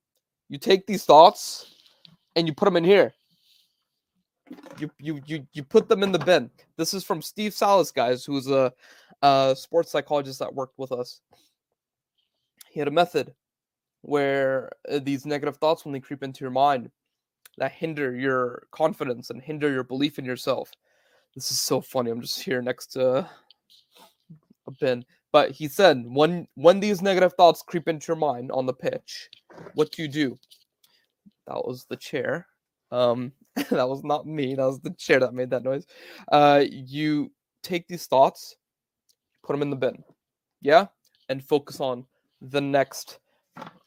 you 0.50 0.58
take 0.58 0.86
these 0.88 1.06
thoughts 1.06 1.74
and 2.36 2.48
you 2.48 2.54
put 2.54 2.66
them 2.66 2.78
in 2.78 2.84
here. 2.84 3.14
You 4.80 4.90
you 5.00 5.22
you 5.26 5.48
you 5.52 5.64
put 5.64 5.90
them 5.90 6.04
in 6.04 6.12
the 6.12 6.20
bin. 6.20 6.50
This 6.78 6.94
is 6.94 7.04
from 7.04 7.22
Steve 7.22 7.54
Salas, 7.54 7.92
guys, 7.92 8.24
who's 8.24 8.48
a, 8.48 8.72
a 9.22 9.54
sports 9.58 9.92
psychologist 9.92 10.40
that 10.40 10.54
worked 10.54 10.80
with 10.80 10.94
us. 10.94 11.20
He 12.78 12.80
had 12.80 12.88
a 12.88 12.92
method 12.92 13.34
where 14.02 14.70
uh, 14.88 15.00
these 15.00 15.26
negative 15.26 15.58
thoughts, 15.58 15.84
when 15.84 15.94
they 15.94 16.00
creep 16.00 16.22
into 16.22 16.44
your 16.44 16.52
mind, 16.52 16.92
that 17.58 17.72
hinder 17.72 18.16
your 18.16 18.68
confidence 18.70 19.32
and 19.32 19.42
hinder 19.42 19.72
your 19.72 19.84
belief 19.84 20.20
in 20.20 20.26
yourself. 20.26 20.70
This 21.34 21.50
is 21.50 21.60
so 21.60 21.82
funny. 21.82 22.12
I'm 22.12 22.22
just 22.22 22.40
here 22.40 22.62
next 22.62 22.92
to 22.92 23.28
a 24.68 24.72
bin. 24.80 25.04
But 25.32 25.50
he 25.50 25.68
said 25.68 26.06
when 26.06 26.48
when 26.54 26.80
these 26.80 27.02
negative 27.02 27.34
thoughts 27.34 27.64
creep 27.64 27.88
into 27.88 28.10
your 28.10 28.16
mind 28.16 28.52
on 28.52 28.68
the 28.68 28.76
pitch, 28.76 29.28
what 29.74 29.92
do 29.92 30.04
you 30.04 30.08
do? 30.08 30.38
That 31.48 31.66
was 31.66 31.86
the 31.90 31.98
chair. 31.98 32.46
Um, 32.92 33.32
that 33.56 33.90
was 33.90 34.04
not 34.04 34.28
me. 34.28 34.54
That 34.54 34.68
was 34.68 34.82
the 34.82 34.94
chair 35.00 35.20
that 35.22 35.34
made 35.34 35.50
that 35.50 35.64
noise. 35.64 35.88
Uh, 36.32 36.64
you 36.70 37.32
take 37.64 37.88
these 37.88 38.06
thoughts, 38.06 38.56
put 39.44 39.54
them 39.54 39.64
in 39.64 39.72
the 39.72 39.76
bin, 39.76 40.04
yeah, 40.62 40.86
and 41.28 41.44
focus 41.44 41.80
on 41.80 42.06
the 42.42 42.62
next 42.62 43.20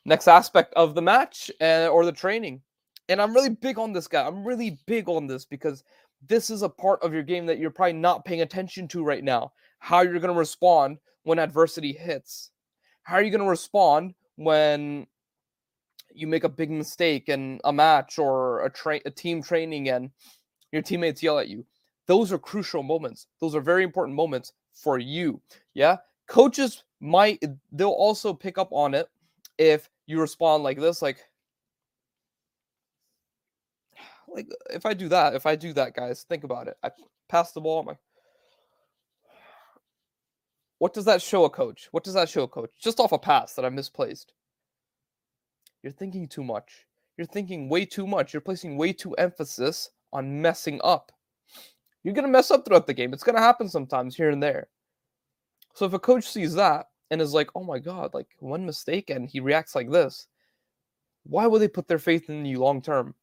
next 0.04 0.28
aspect 0.28 0.74
of 0.74 0.94
the 0.94 1.02
match 1.02 1.50
uh, 1.60 1.88
or 1.88 2.04
the 2.04 2.12
training. 2.12 2.60
And 3.08 3.20
I'm 3.20 3.34
really 3.34 3.50
big 3.50 3.78
on 3.78 3.92
this 3.92 4.08
guy. 4.08 4.26
I'm 4.26 4.44
really 4.44 4.78
big 4.86 5.08
on 5.08 5.26
this 5.26 5.44
because 5.44 5.84
this 6.26 6.50
is 6.50 6.62
a 6.62 6.68
part 6.68 7.02
of 7.02 7.12
your 7.12 7.22
game 7.22 7.46
that 7.46 7.58
you're 7.58 7.70
probably 7.70 7.94
not 7.94 8.24
paying 8.24 8.42
attention 8.42 8.88
to 8.88 9.04
right 9.04 9.24
now. 9.24 9.52
How 9.78 10.02
you're 10.02 10.18
going 10.18 10.32
to 10.32 10.38
respond 10.38 10.98
when 11.22 11.38
adversity 11.38 11.92
hits. 11.92 12.50
How 13.02 13.16
are 13.16 13.22
you 13.22 13.30
going 13.30 13.42
to 13.42 13.48
respond 13.48 14.14
when 14.36 15.06
you 16.14 16.26
make 16.26 16.44
a 16.44 16.48
big 16.48 16.70
mistake 16.70 17.28
in 17.28 17.60
a 17.64 17.72
match 17.72 18.18
or 18.18 18.64
a, 18.64 18.70
tra- 18.70 19.00
a 19.04 19.10
team 19.10 19.42
training 19.42 19.88
and 19.88 20.10
your 20.72 20.82
teammates 20.82 21.22
yell 21.22 21.38
at 21.38 21.48
you. 21.48 21.64
Those 22.06 22.32
are 22.32 22.38
crucial 22.38 22.82
moments. 22.82 23.26
Those 23.40 23.54
are 23.54 23.60
very 23.60 23.84
important 23.84 24.16
moments 24.16 24.52
for 24.72 24.98
you. 24.98 25.40
Yeah. 25.74 25.98
Coaches 26.30 26.84
might, 27.00 27.42
they'll 27.72 27.90
also 27.90 28.32
pick 28.32 28.56
up 28.56 28.68
on 28.70 28.94
it 28.94 29.08
if 29.58 29.90
you 30.06 30.20
respond 30.20 30.62
like 30.62 30.78
this, 30.78 31.02
like, 31.02 31.18
like 34.32 34.46
if 34.70 34.86
I 34.86 34.94
do 34.94 35.08
that, 35.08 35.34
if 35.34 35.44
I 35.44 35.56
do 35.56 35.72
that, 35.72 35.96
guys, 35.96 36.22
think 36.22 36.44
about 36.44 36.68
it. 36.68 36.76
I 36.84 36.90
pass 37.28 37.50
the 37.50 37.60
ball. 37.60 37.80
I'm 37.80 37.86
like, 37.86 37.98
what 40.78 40.94
does 40.94 41.04
that 41.06 41.20
show 41.20 41.46
a 41.46 41.50
coach? 41.50 41.88
What 41.90 42.04
does 42.04 42.14
that 42.14 42.28
show 42.28 42.44
a 42.44 42.48
coach? 42.48 42.70
Just 42.80 43.00
off 43.00 43.10
a 43.10 43.18
pass 43.18 43.54
that 43.54 43.64
I 43.64 43.68
misplaced. 43.68 44.32
You're 45.82 45.92
thinking 45.92 46.28
too 46.28 46.44
much. 46.44 46.86
You're 47.18 47.26
thinking 47.26 47.68
way 47.68 47.84
too 47.84 48.06
much. 48.06 48.32
You're 48.32 48.40
placing 48.40 48.76
way 48.76 48.92
too 48.92 49.14
emphasis 49.14 49.90
on 50.12 50.40
messing 50.40 50.80
up. 50.84 51.10
You're 52.04 52.14
going 52.14 52.24
to 52.24 52.30
mess 52.30 52.52
up 52.52 52.64
throughout 52.64 52.86
the 52.86 52.94
game. 52.94 53.12
It's 53.12 53.24
going 53.24 53.34
to 53.34 53.42
happen 53.42 53.68
sometimes 53.68 54.14
here 54.14 54.30
and 54.30 54.40
there. 54.40 54.68
So 55.74 55.86
if 55.86 55.92
a 55.92 55.98
coach 55.98 56.24
sees 56.24 56.54
that 56.54 56.86
and 57.10 57.20
is 57.20 57.34
like, 57.34 57.50
oh 57.54 57.64
my 57.64 57.78
God, 57.78 58.14
like 58.14 58.28
one 58.38 58.66
mistake 58.66 59.10
and 59.10 59.28
he 59.28 59.40
reacts 59.40 59.74
like 59.74 59.90
this, 59.90 60.26
why 61.24 61.46
would 61.46 61.60
they 61.60 61.68
put 61.68 61.88
their 61.88 61.98
faith 61.98 62.28
in 62.28 62.44
you 62.44 62.58
long 62.58 62.82
term? 62.82 63.14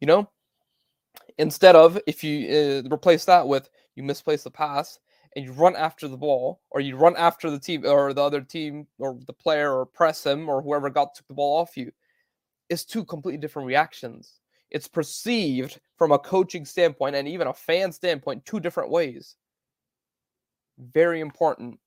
You 0.00 0.06
know? 0.06 0.30
Instead 1.38 1.76
of 1.76 1.98
if 2.06 2.24
you 2.24 2.82
uh, 2.84 2.94
replace 2.94 3.24
that 3.26 3.46
with 3.46 3.70
you 3.94 4.02
misplace 4.02 4.42
the 4.42 4.50
pass 4.50 4.98
and 5.36 5.44
you 5.44 5.52
run 5.52 5.76
after 5.76 6.08
the 6.08 6.16
ball, 6.16 6.60
or 6.70 6.80
you 6.80 6.96
run 6.96 7.14
after 7.16 7.50
the 7.50 7.58
team 7.58 7.84
or 7.84 8.12
the 8.12 8.22
other 8.22 8.40
team 8.40 8.86
or 8.98 9.18
the 9.26 9.32
player 9.32 9.76
or 9.76 9.86
press 9.86 10.24
him 10.24 10.48
or 10.48 10.62
whoever 10.62 10.88
got 10.88 11.14
took 11.14 11.28
the 11.28 11.34
ball 11.34 11.60
off 11.60 11.76
you, 11.76 11.92
it's 12.70 12.84
two 12.84 13.04
completely 13.04 13.38
different 13.38 13.68
reactions. 13.68 14.40
It's 14.70 14.88
perceived 14.88 15.80
from 15.96 16.12
a 16.12 16.18
coaching 16.18 16.64
standpoint 16.64 17.16
and 17.16 17.28
even 17.28 17.46
a 17.46 17.54
fan 17.54 17.92
standpoint 17.92 18.44
two 18.44 18.60
different 18.60 18.90
ways. 18.90 19.36
Very 20.78 21.20
important. 21.20 21.78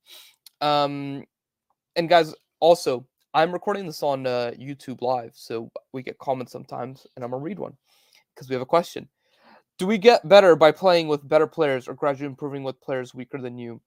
Um, 0.59 1.23
and 1.95 2.09
guys, 2.09 2.33
also, 2.59 3.05
I'm 3.33 3.51
recording 3.51 3.85
this 3.85 4.03
on 4.03 4.27
uh, 4.27 4.51
YouTube 4.59 5.01
Live, 5.01 5.31
so 5.33 5.71
we 5.93 6.03
get 6.03 6.17
comments 6.19 6.51
sometimes, 6.51 7.07
and 7.15 7.23
I'm 7.23 7.31
gonna 7.31 7.41
read 7.41 7.59
one 7.59 7.77
because 8.33 8.49
we 8.49 8.53
have 8.53 8.61
a 8.61 8.65
question. 8.65 9.07
Do 9.77 9.87
we 9.87 9.97
get 9.97 10.27
better 10.27 10.55
by 10.55 10.71
playing 10.71 11.07
with 11.07 11.27
better 11.27 11.47
players 11.47 11.87
or 11.87 11.93
gradually 11.93 12.27
improving 12.27 12.63
with 12.63 12.79
players 12.81 13.15
weaker 13.15 13.39
than 13.39 13.57
you? 13.57 13.81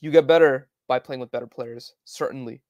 You 0.00 0.10
get 0.10 0.26
better 0.26 0.68
by 0.88 0.98
playing 0.98 1.20
with 1.20 1.30
better 1.30 1.46
players, 1.46 1.94
certainly. 2.04 2.60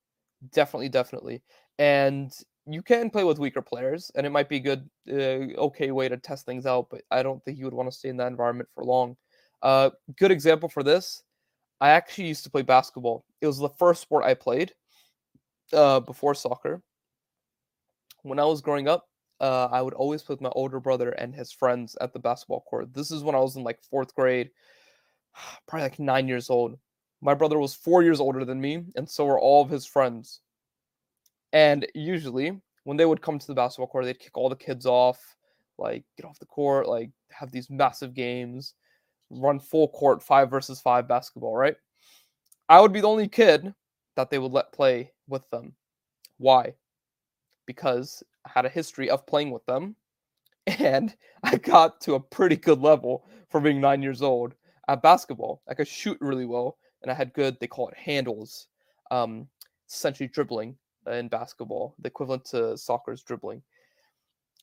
Definitely, 0.52 0.90
definitely. 0.90 1.42
And 1.78 2.32
you 2.66 2.82
can 2.82 3.10
play 3.10 3.24
with 3.24 3.38
weaker 3.38 3.62
players, 3.62 4.10
and 4.14 4.26
it 4.26 4.30
might 4.30 4.48
be 4.48 4.60
good, 4.60 4.88
uh, 5.10 5.58
okay 5.58 5.90
way 5.90 6.08
to 6.08 6.16
test 6.16 6.46
things 6.46 6.66
out. 6.66 6.88
But 6.90 7.02
I 7.10 7.22
don't 7.22 7.42
think 7.44 7.58
you 7.58 7.64
would 7.64 7.74
want 7.74 7.90
to 7.90 7.96
stay 7.96 8.08
in 8.08 8.16
that 8.18 8.28
environment 8.28 8.68
for 8.74 8.84
long. 8.84 9.16
Uh, 9.62 9.90
good 10.18 10.30
example 10.30 10.68
for 10.68 10.82
this. 10.82 11.22
I 11.80 11.90
actually 11.90 12.28
used 12.28 12.44
to 12.44 12.50
play 12.50 12.62
basketball. 12.62 13.24
It 13.40 13.46
was 13.46 13.58
the 13.58 13.68
first 13.68 14.00
sport 14.00 14.24
I 14.24 14.34
played 14.34 14.72
uh, 15.72 16.00
before 16.00 16.34
soccer. 16.34 16.82
When 18.22 18.38
I 18.38 18.44
was 18.44 18.60
growing 18.60 18.88
up, 18.88 19.06
uh, 19.40 19.68
I 19.70 19.82
would 19.82 19.94
always 19.94 20.22
play 20.22 20.34
with 20.34 20.40
my 20.40 20.50
older 20.50 20.80
brother 20.80 21.10
and 21.10 21.34
his 21.34 21.52
friends 21.52 21.96
at 22.00 22.12
the 22.12 22.18
basketball 22.18 22.62
court. 22.62 22.94
This 22.94 23.10
is 23.10 23.22
when 23.22 23.34
I 23.34 23.40
was 23.40 23.56
in 23.56 23.62
like 23.62 23.78
fourth 23.90 24.14
grade, 24.14 24.50
probably 25.68 25.84
like 25.84 25.98
nine 25.98 26.28
years 26.28 26.48
old. 26.50 26.78
My 27.20 27.34
brother 27.34 27.58
was 27.58 27.74
four 27.74 28.02
years 28.02 28.20
older 28.20 28.44
than 28.44 28.60
me, 28.60 28.84
and 28.94 29.08
so 29.08 29.24
were 29.24 29.40
all 29.40 29.62
of 29.62 29.70
his 29.70 29.86
friends. 29.86 30.40
And 31.52 31.86
usually, 31.94 32.60
when 32.84 32.96
they 32.96 33.06
would 33.06 33.22
come 33.22 33.38
to 33.38 33.46
the 33.46 33.54
basketball 33.54 33.86
court, 33.86 34.04
they'd 34.04 34.18
kick 34.18 34.36
all 34.36 34.48
the 34.48 34.56
kids 34.56 34.86
off, 34.86 35.18
like 35.78 36.04
get 36.16 36.26
off 36.26 36.38
the 36.38 36.46
court, 36.46 36.88
like 36.88 37.10
have 37.30 37.50
these 37.50 37.70
massive 37.70 38.14
games, 38.14 38.74
run 39.30 39.58
full 39.58 39.88
court 39.88 40.22
five 40.22 40.50
versus 40.50 40.80
five 40.80 41.08
basketball, 41.08 41.56
right? 41.56 41.76
I 42.68 42.80
would 42.80 42.92
be 42.92 43.00
the 43.00 43.08
only 43.08 43.28
kid 43.28 43.72
that 44.16 44.30
they 44.30 44.38
would 44.38 44.52
let 44.52 44.72
play 44.72 45.12
with 45.28 45.48
them. 45.50 45.74
Why? 46.38 46.74
Because 47.66 48.22
I 48.44 48.50
had 48.54 48.64
a 48.64 48.70
history 48.70 49.10
of 49.10 49.26
playing 49.26 49.50
with 49.50 49.64
them, 49.66 49.96
and 50.66 51.14
I 51.44 51.56
got 51.56 52.00
to 52.02 52.14
a 52.14 52.20
pretty 52.20 52.56
good 52.56 52.80
level 52.80 53.26
for 53.50 53.60
being 53.60 53.80
nine 53.80 54.02
years 54.02 54.22
old 54.22 54.54
at 54.88 55.02
basketball. 55.02 55.62
I 55.68 55.74
could 55.74 55.88
shoot 55.88 56.18
really 56.20 56.46
well, 56.46 56.78
and 57.02 57.10
I 57.10 57.14
had 57.14 57.32
good, 57.34 57.56
they 57.60 57.66
call 57.66 57.88
it 57.88 57.96
handles, 57.96 58.68
um, 59.10 59.48
essentially 59.88 60.28
dribbling 60.28 60.76
in 61.06 61.28
basketball, 61.28 61.94
the 62.00 62.08
equivalent 62.08 62.44
to 62.46 62.76
soccer's 62.76 63.22
dribbling. 63.22 63.62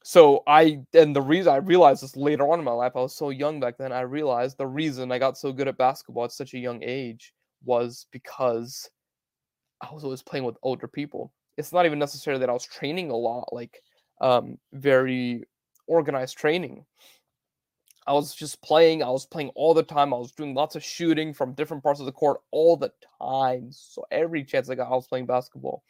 So 0.03 0.43
I 0.47 0.81
and 0.93 1.15
the 1.15 1.21
reason 1.21 1.53
I 1.53 1.57
realized 1.57 2.03
this 2.03 2.17
later 2.17 2.49
on 2.51 2.59
in 2.59 2.65
my 2.65 2.71
life, 2.71 2.91
I 2.95 2.99
was 2.99 3.15
so 3.15 3.29
young 3.29 3.61
back 3.61 3.77
then. 3.77 3.93
I 3.93 4.01
realized 4.01 4.57
the 4.57 4.67
reason 4.67 5.11
I 5.11 5.17
got 5.17 5.37
so 5.37 5.53
good 5.53 5.69
at 5.69 5.77
basketball 5.77 6.25
at 6.25 6.33
such 6.33 6.53
a 6.53 6.59
young 6.59 6.83
age 6.83 7.33
was 7.63 8.05
because 8.11 8.89
I 9.81 9.93
was 9.93 10.03
always 10.03 10.21
playing 10.21 10.43
with 10.45 10.57
older 10.61 10.87
people. 10.89 11.31
It's 11.57 11.71
not 11.71 11.85
even 11.85 11.99
necessarily 11.99 12.41
that 12.41 12.49
I 12.49 12.53
was 12.53 12.65
training 12.65 13.11
a 13.11 13.15
lot, 13.15 13.53
like 13.53 13.81
um, 14.19 14.57
very 14.73 15.43
organized 15.87 16.37
training. 16.37 16.85
I 18.05 18.11
was 18.11 18.35
just 18.35 18.61
playing. 18.61 19.03
I 19.03 19.09
was 19.09 19.25
playing 19.25 19.51
all 19.55 19.73
the 19.73 19.83
time. 19.83 20.13
I 20.13 20.17
was 20.17 20.33
doing 20.33 20.53
lots 20.53 20.75
of 20.75 20.83
shooting 20.83 21.33
from 21.33 21.53
different 21.53 21.81
parts 21.81 22.01
of 22.01 22.05
the 22.05 22.11
court 22.11 22.41
all 22.51 22.75
the 22.75 22.91
time. 23.21 23.69
So 23.71 24.05
every 24.11 24.43
chance 24.43 24.69
I 24.69 24.75
got, 24.75 24.87
I 24.91 24.95
was 24.95 25.07
playing 25.07 25.27
basketball 25.27 25.83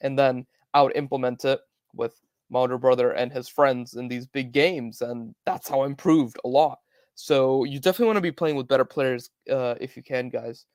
and 0.00 0.18
then 0.18 0.46
I 0.74 0.82
would 0.82 0.96
implement 0.96 1.44
it 1.44 1.60
with 1.94 2.20
my 2.50 2.66
brother 2.66 3.12
and 3.12 3.32
his 3.32 3.48
friends 3.48 3.94
in 3.94 4.08
these 4.08 4.26
big 4.26 4.52
games, 4.52 5.00
and 5.00 5.34
that's 5.46 5.68
how 5.68 5.80
I 5.82 5.86
improved 5.86 6.36
a 6.44 6.48
lot. 6.48 6.78
So 7.14 7.64
you 7.64 7.78
definitely 7.78 8.06
want 8.06 8.16
to 8.16 8.22
be 8.22 8.32
playing 8.32 8.56
with 8.56 8.68
better 8.68 8.84
players 8.84 9.30
uh, 9.50 9.74
if 9.80 9.96
you 9.96 10.02
can, 10.02 10.28
guys. 10.28 10.66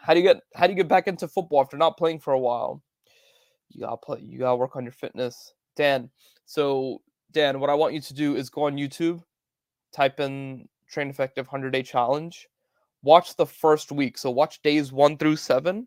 How 0.00 0.14
do 0.14 0.20
you 0.20 0.26
get 0.26 0.42
how 0.54 0.66
do 0.66 0.72
you 0.72 0.76
get 0.76 0.88
back 0.88 1.08
into 1.08 1.28
football 1.28 1.60
after 1.60 1.76
not 1.76 1.96
playing 1.96 2.20
for 2.20 2.32
a 2.32 2.38
while? 2.38 2.82
You 3.70 3.82
gotta 3.82 3.96
play. 3.96 4.20
You 4.20 4.38
gotta 4.38 4.56
work 4.56 4.76
on 4.76 4.84
your 4.84 4.92
fitness, 4.92 5.52
Dan. 5.76 6.10
So 6.46 7.02
Dan, 7.32 7.60
what 7.60 7.70
I 7.70 7.74
want 7.74 7.94
you 7.94 8.00
to 8.00 8.14
do 8.14 8.36
is 8.36 8.48
go 8.48 8.64
on 8.64 8.76
YouTube, 8.76 9.22
type 9.92 10.20
in 10.20 10.68
Train 10.88 11.10
Effective 11.10 11.46
100 11.46 11.70
Day 11.70 11.82
Challenge, 11.82 12.48
watch 13.02 13.36
the 13.36 13.46
first 13.46 13.92
week. 13.92 14.16
So 14.16 14.30
watch 14.30 14.62
days 14.62 14.92
one 14.92 15.16
through 15.18 15.36
seven, 15.36 15.86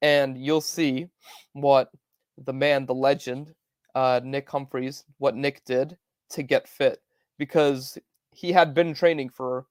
and 0.00 0.38
you'll 0.38 0.60
see 0.62 1.08
what 1.52 1.90
the 2.38 2.52
man, 2.52 2.86
the 2.86 2.94
legend, 2.94 3.54
uh, 3.94 4.20
Nick 4.22 4.48
Humphreys, 4.50 5.04
what 5.18 5.36
Nick 5.36 5.64
did 5.64 5.96
to 6.30 6.42
get 6.42 6.68
fit 6.68 7.00
because 7.38 7.98
he 8.32 8.52
had 8.52 8.74
been 8.74 8.94
training 8.94 9.30
for 9.30 9.66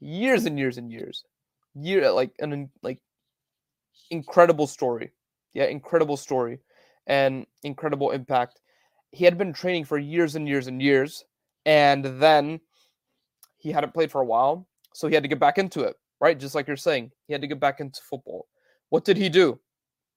years 0.00 0.46
and 0.46 0.58
years 0.58 0.78
and 0.78 0.90
years, 0.90 1.24
year 1.74 2.10
like 2.10 2.32
an 2.40 2.70
like 2.82 2.98
incredible 4.10 4.66
story, 4.66 5.12
yeah, 5.54 5.64
incredible 5.64 6.16
story, 6.16 6.58
and 7.06 7.46
incredible 7.62 8.10
impact. 8.10 8.60
He 9.12 9.24
had 9.24 9.38
been 9.38 9.52
training 9.52 9.84
for 9.84 9.98
years 9.98 10.36
and 10.36 10.46
years 10.46 10.66
and 10.66 10.80
years, 10.80 11.24
and 11.66 12.04
then 12.04 12.60
he 13.58 13.72
hadn't 13.72 13.94
played 13.94 14.10
for 14.10 14.20
a 14.20 14.26
while, 14.26 14.66
so 14.94 15.08
he 15.08 15.14
had 15.14 15.22
to 15.22 15.28
get 15.28 15.40
back 15.40 15.58
into 15.58 15.80
it, 15.80 15.96
right? 16.20 16.38
Just 16.38 16.54
like 16.54 16.66
you're 16.66 16.76
saying, 16.76 17.10
he 17.26 17.32
had 17.32 17.40
to 17.40 17.48
get 17.48 17.60
back 17.60 17.80
into 17.80 18.00
football. 18.02 18.46
What 18.88 19.04
did 19.04 19.16
he 19.16 19.28
do? 19.28 19.58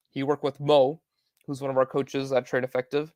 He 0.09 0.23
worked 0.23 0.43
with 0.43 0.59
Mo, 0.59 1.01
who's 1.45 1.61
one 1.61 1.71
of 1.71 1.77
our 1.77 1.85
coaches 1.85 2.31
at 2.31 2.45
Train 2.45 2.63
Effective 2.63 3.11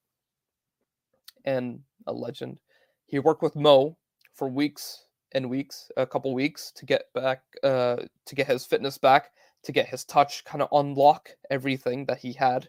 and 1.45 1.79
a 2.07 2.13
legend. 2.13 2.59
He 3.05 3.19
worked 3.19 3.41
with 3.41 3.55
Mo 3.55 3.97
for 4.33 4.49
weeks 4.49 5.05
and 5.33 5.49
weeks, 5.49 5.89
a 5.97 6.05
couple 6.05 6.33
weeks 6.33 6.71
to 6.75 6.85
get 6.85 7.11
back, 7.13 7.41
uh, 7.63 7.97
to 8.25 8.35
get 8.35 8.47
his 8.47 8.65
fitness 8.65 8.97
back, 8.97 9.31
to 9.63 9.71
get 9.71 9.87
his 9.87 10.03
touch, 10.05 10.43
kind 10.45 10.61
of 10.61 10.69
unlock 10.71 11.29
everything 11.49 12.05
that 12.05 12.19
he 12.19 12.33
had, 12.33 12.67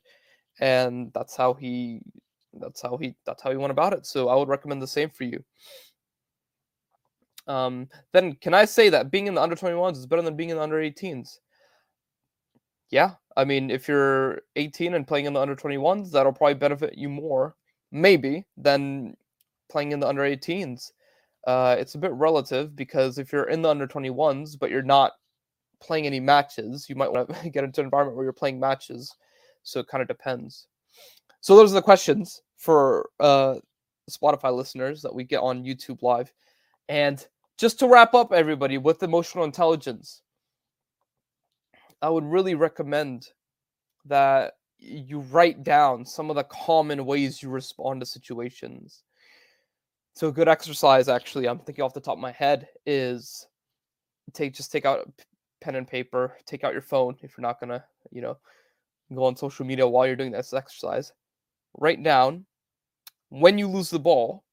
and 0.61 1.13
that's 1.13 1.37
how 1.37 1.55
he, 1.55 2.01
that's 2.55 2.83
how 2.83 2.97
he, 2.97 3.15
that's 3.27 3.43
how 3.43 3.51
he 3.51 3.57
went 3.57 3.71
about 3.71 3.93
it. 3.93 4.07
So 4.07 4.29
I 4.29 4.37
would 4.37 4.49
recommend 4.49 4.81
the 4.83 4.87
same 4.87 5.11
for 5.11 5.25
you. 5.25 5.45
Um, 7.47 7.89
then 8.13 8.35
can 8.35 8.55
I 8.55 8.65
say 8.65 8.91
that 8.91 9.11
being 9.11 9.27
in 9.27 9.35
the 9.35 9.43
under 9.43 9.57
21s 9.57 9.97
is 9.97 10.07
better 10.07 10.23
than 10.23 10.37
being 10.37 10.51
in 10.51 10.57
the 10.57 10.63
under 10.63 10.77
18s? 10.77 11.39
Yeah, 12.91 13.15
I 13.37 13.45
mean, 13.45 13.71
if 13.71 13.87
you're 13.87 14.41
18 14.57 14.95
and 14.95 15.07
playing 15.07 15.27
in 15.27 15.35
the 15.35 15.41
under 15.41 15.55
21s, 15.55 16.11
that'll 16.11 16.33
probably 16.33 16.55
benefit 16.55 16.97
you 16.97 17.09
more, 17.09 17.55
maybe, 17.93 18.47
than 18.57 19.17
playing 19.71 19.93
in 19.93 20.01
the 20.01 20.09
under 20.09 20.23
18s. 20.23 20.93
Uh, 21.47 21.77
it's 21.79 21.95
a 21.95 21.99
bit 21.99 22.13
relative 22.13 22.75
because 22.75 23.19
if 23.19 23.33
you're 23.33 23.49
in 23.49 23.63
the 23.63 23.69
under 23.69 23.87
21s, 23.87 24.59
but 24.59 24.71
you're 24.71 24.83
not 24.83 25.13
playing 25.81 26.07
any 26.07 26.21
matches, 26.21 26.89
you 26.89 26.97
might 26.97 27.13
want 27.13 27.29
to 27.29 27.51
get 27.51 27.65
into 27.65 27.81
an 27.81 27.87
environment 27.87 28.17
where 28.17 28.25
you're 28.25 28.33
playing 28.33 28.59
matches. 28.59 29.15
So 29.63 29.81
it 29.81 29.89
kind 29.89 30.03
of 30.03 30.09
depends. 30.09 30.67
So 31.41 31.55
those 31.55 31.71
are 31.71 31.77
the 31.77 31.83
questions 31.83 32.43
for 32.57 33.09
uh, 33.21 33.57
Spotify 34.11 34.55
listeners 34.55 35.03
that 35.03 35.15
we 35.15 35.25
get 35.25 35.41
on 35.41 35.65
YouTube 35.65 36.03
Live. 36.03 36.33
And 36.89 37.25
just 37.59 37.79
to 37.81 37.87
wrap 37.87 38.15
up, 38.15 38.33
everybody, 38.33 38.79
with 38.79 39.03
emotional 39.03 39.45
intelligence, 39.45 40.23
I 42.01 42.09
would 42.09 42.25
really 42.25 42.55
recommend 42.55 43.29
that 44.07 44.55
you 44.79 45.21
write 45.21 45.65
down 45.65 46.05
some 46.05 46.31
of 46.31 46.37
the 46.37 46.45
common 46.45 47.05
ways 47.05 47.43
you 47.43 47.49
respond 47.49 48.01
to 48.01 48.07
situations. 48.07 49.03
So 50.15 50.29
a 50.29 50.33
good 50.33 50.49
exercise, 50.49 51.09
actually, 51.09 51.49
I'm 51.49 51.59
thinking 51.59 51.85
off 51.85 51.95
the 51.95 52.01
top 52.01 52.15
of 52.15 52.21
my 52.21 52.33
head, 52.33 52.69
is 52.87 53.47
take 54.33 54.55
just 54.55 54.71
take 54.71 54.85
out 54.85 55.11
pen 55.61 55.75
and 55.75 55.87
paper, 55.87 56.37
take 56.47 56.65
out 56.65 56.73
your 56.73 56.83
phone 56.83 57.17
if 57.23 57.37
you're 57.37 57.43
not 57.43 57.61
gonna, 57.61 57.85
you 58.11 58.23
know, 58.23 58.37
go 59.15 59.25
on 59.25 59.37
social 59.37 59.67
media 59.67 59.87
while 59.87 60.07
you're 60.07 60.17
doing 60.17 60.33
this 60.33 60.53
exercise. 60.53 61.13
Write 61.79 62.03
down 62.03 62.45
when 63.31 63.59
you 63.59 63.69
lose 63.69 63.91
the 63.91 63.99
ball, 63.99 64.45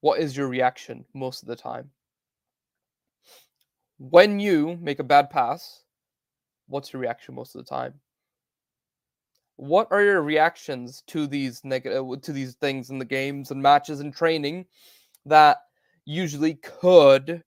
what 0.00 0.20
is 0.20 0.36
your 0.36 0.48
reaction 0.48 1.04
most 1.14 1.42
of 1.42 1.48
the 1.48 1.56
time? 1.56 1.90
When 3.98 4.40
you 4.40 4.78
make 4.80 4.98
a 4.98 5.04
bad 5.04 5.30
pass, 5.30 5.81
what's 6.66 6.92
your 6.92 7.00
reaction 7.00 7.34
most 7.34 7.54
of 7.54 7.64
the 7.64 7.68
time? 7.68 7.94
What 9.56 9.88
are 9.90 10.02
your 10.02 10.22
reactions 10.22 11.02
to 11.08 11.26
these 11.26 11.62
negative 11.64 12.08
uh, 12.08 12.16
to 12.22 12.32
these 12.32 12.54
things 12.54 12.90
in 12.90 12.98
the 12.98 13.04
games 13.04 13.50
and 13.50 13.62
matches 13.62 14.00
and 14.00 14.14
training 14.14 14.66
that 15.26 15.58
usually 16.04 16.54
could 16.54 17.42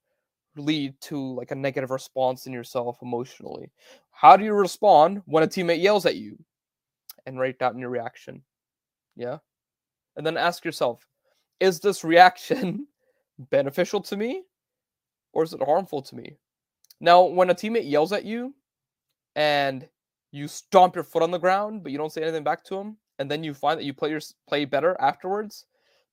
lead 0.56 1.00
to 1.02 1.20
like 1.34 1.52
a 1.52 1.56
negative 1.56 1.92
response 1.92 2.48
in 2.48 2.54
yourself 2.54 3.00
emotionally? 3.02 3.72
How 4.12 4.38
do 4.38 4.46
you 4.46 4.54
respond 4.54 5.22
when 5.26 5.44
a 5.44 5.48
teammate 5.48 5.82
yells 5.82 6.06
at 6.06 6.16
you? 6.16 6.38
And 7.26 7.40
write 7.40 7.58
down 7.58 7.80
your 7.80 7.90
reaction. 7.90 8.44
Yeah. 9.16 9.40
And 10.16 10.26
then 10.26 10.38
ask 10.38 10.64
yourself, 10.64 11.06
is 11.60 11.80
this 11.80 12.04
reaction 12.04 12.88
beneficial 13.40 14.00
to 14.02 14.16
me 14.16 14.44
or 15.34 15.44
is 15.44 15.54
it 15.54 15.64
harmful 15.64 16.02
to 16.04 16.16
me? 16.16 16.38
Now, 17.00 17.24
when 17.24 17.50
a 17.50 17.56
teammate 17.56 17.90
yells 17.90 18.14
at 18.14 18.26
you, 18.26 18.54
and 19.36 19.88
you 20.32 20.48
stomp 20.48 20.96
your 20.96 21.04
foot 21.04 21.24
on 21.24 21.32
the 21.32 21.38
ground, 21.38 21.84
but 21.84 21.92
you 21.92 21.98
don't 21.98 22.12
say 22.12 22.22
anything 22.22 22.44
back 22.44 22.64
to 22.66 22.78
him, 22.78 22.98
and 23.20 23.30
then 23.30 23.44
you 23.44 23.54
find 23.54 23.80
that 23.80 23.86
you 23.86 23.94
play 23.94 24.10
your 24.10 24.22
play 24.48 24.66
better 24.66 24.96
afterwards, 25.00 25.66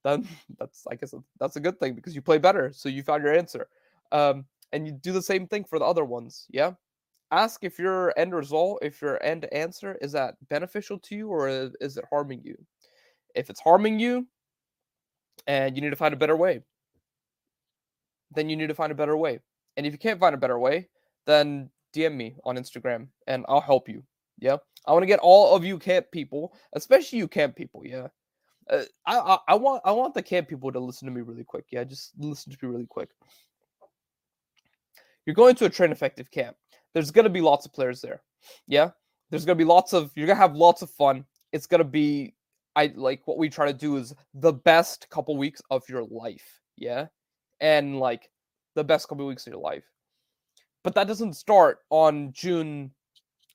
then 0.05 0.27
that's 0.59 0.87
I 0.91 0.95
guess 0.95 1.15
that's 1.39 1.57
a 1.57 1.61
good 1.61 1.79
thing 1.79 1.95
because 1.95 2.15
you 2.15 2.23
play 2.23 2.39
better, 2.39 2.73
so 2.73 2.89
you 2.89 3.03
found 3.03 3.23
your 3.25 3.35
answer. 3.35 3.69
Um, 4.13 4.45
and 4.73 4.87
you 4.87 4.93
do 4.93 5.13
the 5.13 5.23
same 5.23 5.47
thing 5.47 5.65
for 5.65 5.79
the 5.79 5.85
other 5.85 6.05
ones. 6.05 6.47
Yeah, 6.51 6.73
ask 7.31 7.65
if 7.65 7.79
your 7.79 8.17
end 8.19 8.35
result, 8.35 8.79
if 8.83 9.03
your 9.03 9.23
end 9.23 9.47
answer 9.53 9.99
is 10.01 10.13
that 10.13 10.35
beneficial 10.49 10.99
to 11.01 11.15
you 11.17 11.29
or 11.29 11.49
is 11.49 11.97
it 11.97 12.05
harming 12.11 12.43
you. 12.45 12.57
If 13.35 13.51
it's 13.51 13.61
harming 13.61 13.99
you, 13.99 14.27
and 15.47 15.77
you 15.77 15.83
need 15.83 15.91
to 15.91 15.97
find 15.97 16.15
a 16.15 16.19
better 16.19 16.37
way, 16.37 16.61
then 18.35 18.49
you 18.49 18.57
need 18.57 18.69
to 18.69 18.75
find 18.75 18.93
a 18.93 18.95
better 18.95 19.17
way. 19.17 19.41
And 19.77 19.87
if 19.87 19.93
you 19.93 19.99
can't 19.99 20.21
find 20.21 20.35
a 20.35 20.39
better 20.39 20.59
way, 20.59 20.89
then 21.27 21.71
DM 21.93 22.15
me 22.15 22.37
on 22.45 22.57
Instagram 22.57 23.09
and 23.27 23.45
I'll 23.49 23.61
help 23.61 23.89
you 23.89 24.03
Yeah, 24.39 24.57
I 24.87 24.93
want 24.93 25.03
to 25.03 25.07
get 25.07 25.21
all 25.21 25.55
of 25.55 25.65
you 25.65 25.79
camp 25.79 26.07
people, 26.11 26.55
especially 26.75 27.19
you 27.19 27.29
camp 27.29 27.57
people. 27.57 27.83
Yeah, 27.85 28.09
uh, 28.71 28.85
I, 29.07 29.19
I 29.19 29.39
I 29.49 29.55
want 29.55 29.83
I 29.85 29.93
want 29.93 30.15
the 30.15 30.23
camp 30.23 30.49
people 30.49 30.73
to 30.73 30.81
listen 30.81 31.07
to 31.07 31.15
me 31.15 31.21
really 31.21 31.45
quick. 31.45 31.67
Yeah, 31.71 31.85
just 31.85 32.13
listen 32.19 32.53
to 32.53 32.59
me 32.63 32.73
really 32.73 32.87
quick. 32.87 33.11
You're 35.27 35.35
going 35.35 35.55
to 35.57 35.67
a 35.67 35.71
train 35.71 35.93
effective 35.93 36.31
camp. 36.31 36.57
There's 36.95 37.11
gonna 37.11 37.29
be 37.29 37.41
lots 37.41 37.67
of 37.67 37.73
players 37.73 38.01
there. 38.01 38.23
Yeah, 38.67 38.91
there's 39.31 39.45
gonna 39.45 39.57
be 39.57 39.65
lots 39.65 39.93
of 39.93 40.11
you're 40.15 40.27
gonna 40.27 40.39
have 40.39 40.57
lots 40.57 40.83
of 40.83 40.91
fun. 40.91 41.25
It's 41.53 41.67
gonna 41.67 41.85
be 41.85 42.35
I 42.75 42.93
like 42.95 43.23
what 43.27 43.39
we 43.39 43.49
try 43.49 43.67
to 43.67 43.73
do 43.73 43.97
is 43.97 44.15
the 44.35 44.53
best 44.53 45.09
couple 45.11 45.37
weeks 45.37 45.61
of 45.71 45.89
your 45.89 46.05
life. 46.05 46.61
Yeah, 46.77 47.07
and 47.61 47.99
like 47.99 48.31
the 48.75 48.85
best 48.85 49.09
couple 49.09 49.27
weeks 49.27 49.47
of 49.47 49.53
your 49.53 49.63
life. 49.63 49.85
But 50.85 50.95
that 50.95 51.07
doesn't 51.07 51.35
start 51.35 51.79
on 51.90 52.33
June, 52.33 52.90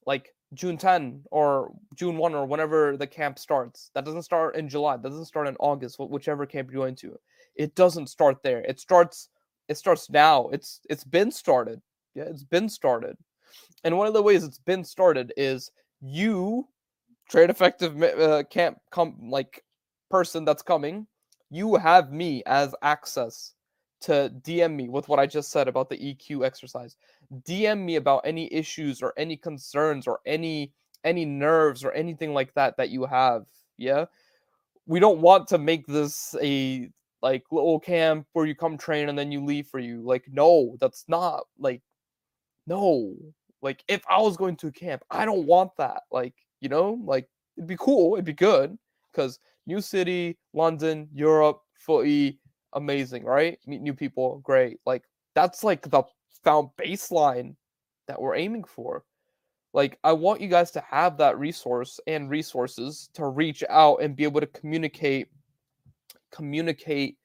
like 0.06 0.34
June 0.54 0.78
10 0.78 1.24
or 1.32 1.74
June 1.96 2.18
1 2.18 2.34
or 2.34 2.46
whenever 2.46 2.96
the 2.96 3.08
camp 3.08 3.38
starts. 3.38 3.92
That 3.94 4.06
doesn't 4.06 4.24
start 4.24 4.56
in 4.56 4.70
July. 4.70 4.98
That 4.98 5.10
doesn't 5.10 5.26
start 5.26 5.48
in 5.48 5.58
August, 5.60 6.00
whichever 6.00 6.46
camp 6.46 6.72
you're 6.72 6.84
going 6.84 6.96
to. 6.98 7.18
It 7.56 7.76
doesn't 7.76 8.08
start 8.08 8.42
there. 8.44 8.60
It 8.62 8.80
starts 8.80 9.30
it 9.68 9.78
starts 9.78 10.10
now. 10.10 10.48
It's 10.50 10.80
it's 10.90 11.04
been 11.04 11.32
started. 11.32 11.82
Yeah, 12.16 12.24
it's 12.24 12.44
been 12.44 12.70
started. 12.70 13.18
And 13.84 13.98
one 13.98 14.08
of 14.08 14.14
the 14.14 14.24
ways 14.24 14.44
it's 14.44 14.60
been 14.60 14.84
started 14.84 15.34
is 15.38 15.72
you 16.02 16.68
Train 17.30 17.50
Effective 17.50 18.02
uh, 18.02 18.44
camp 18.50 18.80
come 18.92 19.18
like 19.30 19.64
person 20.10 20.46
that's 20.46 20.64
coming, 20.64 21.08
you 21.50 21.76
have 21.76 22.12
me 22.12 22.44
as 22.46 22.74
access 22.82 23.54
to 24.00 24.32
DM 24.42 24.76
me 24.76 24.90
with 24.90 25.10
what 25.10 25.20
I 25.20 25.26
just 25.26 25.52
said 25.52 25.68
about 25.68 25.90
the 25.90 25.98
EQ 25.98 26.46
exercise. 26.46 26.96
DM 27.44 27.80
me 27.80 27.96
about 27.96 28.22
any 28.26 28.52
issues 28.54 29.02
or 29.02 29.14
any 29.18 29.36
concerns 29.36 30.08
or 30.08 30.20
any 30.26 30.72
any 31.04 31.26
nerves 31.26 31.84
or 31.84 31.92
anything 31.92 32.34
like 32.34 32.54
that 32.56 32.78
that 32.78 32.90
you 32.90 33.06
have. 33.06 33.46
Yeah. 33.78 34.06
We 34.86 35.00
don't 35.00 35.20
want 35.20 35.48
to 35.50 35.58
make 35.58 35.86
this 35.86 36.36
a 36.42 36.90
like 37.22 37.44
little 37.52 37.80
camp 37.80 38.28
where 38.34 38.46
you 38.46 38.56
come 38.56 38.78
train 38.78 39.10
and 39.10 39.18
then 39.18 39.32
you 39.32 39.44
leave 39.44 39.68
for 39.68 39.80
you. 39.80 40.02
Like 40.02 40.26
no, 40.32 40.78
that's 40.80 41.06
not 41.08 41.44
like 41.60 41.82
no. 42.66 43.16
Like 43.62 43.84
if 43.88 44.02
I 44.10 44.22
was 44.22 44.38
going 44.38 44.56
to 44.58 44.68
a 44.68 44.72
camp, 44.72 45.04
I 45.10 45.26
don't 45.26 45.46
want 45.46 45.72
that. 45.78 46.04
Like, 46.12 46.36
you 46.62 46.70
know, 46.70 47.00
like 47.04 47.28
it'd 47.58 47.68
be 47.68 47.78
cool, 47.80 48.16
it'd 48.16 48.26
be 48.26 48.34
good 48.34 48.78
cuz 49.14 49.40
new 49.66 49.82
city, 49.82 50.38
London, 50.54 51.10
Europe, 51.14 51.62
footy, 51.74 52.40
amazing, 52.74 53.24
right? 53.24 53.60
Meet 53.66 53.82
new 53.82 53.94
people, 53.94 54.40
great. 54.40 54.80
Like 54.86 55.04
that's 55.36 55.64
like 55.64 55.90
the 55.90 56.04
found 56.48 56.70
baseline 56.82 57.54
that 58.08 58.22
we're 58.22 58.36
aiming 58.36 58.64
for. 58.64 59.04
Like 59.74 60.00
I 60.06 60.14
want 60.14 60.40
you 60.40 60.48
guys 60.48 60.72
to 60.72 60.84
have 60.90 61.18
that 61.18 61.38
resource 61.38 62.00
and 62.08 62.30
resources 62.30 63.10
to 63.16 63.28
reach 63.28 63.66
out 63.70 64.02
and 64.02 64.16
be 64.16 64.24
able 64.24 64.40
to 64.40 64.48
communicate 64.48 65.28
communicate 66.32 67.18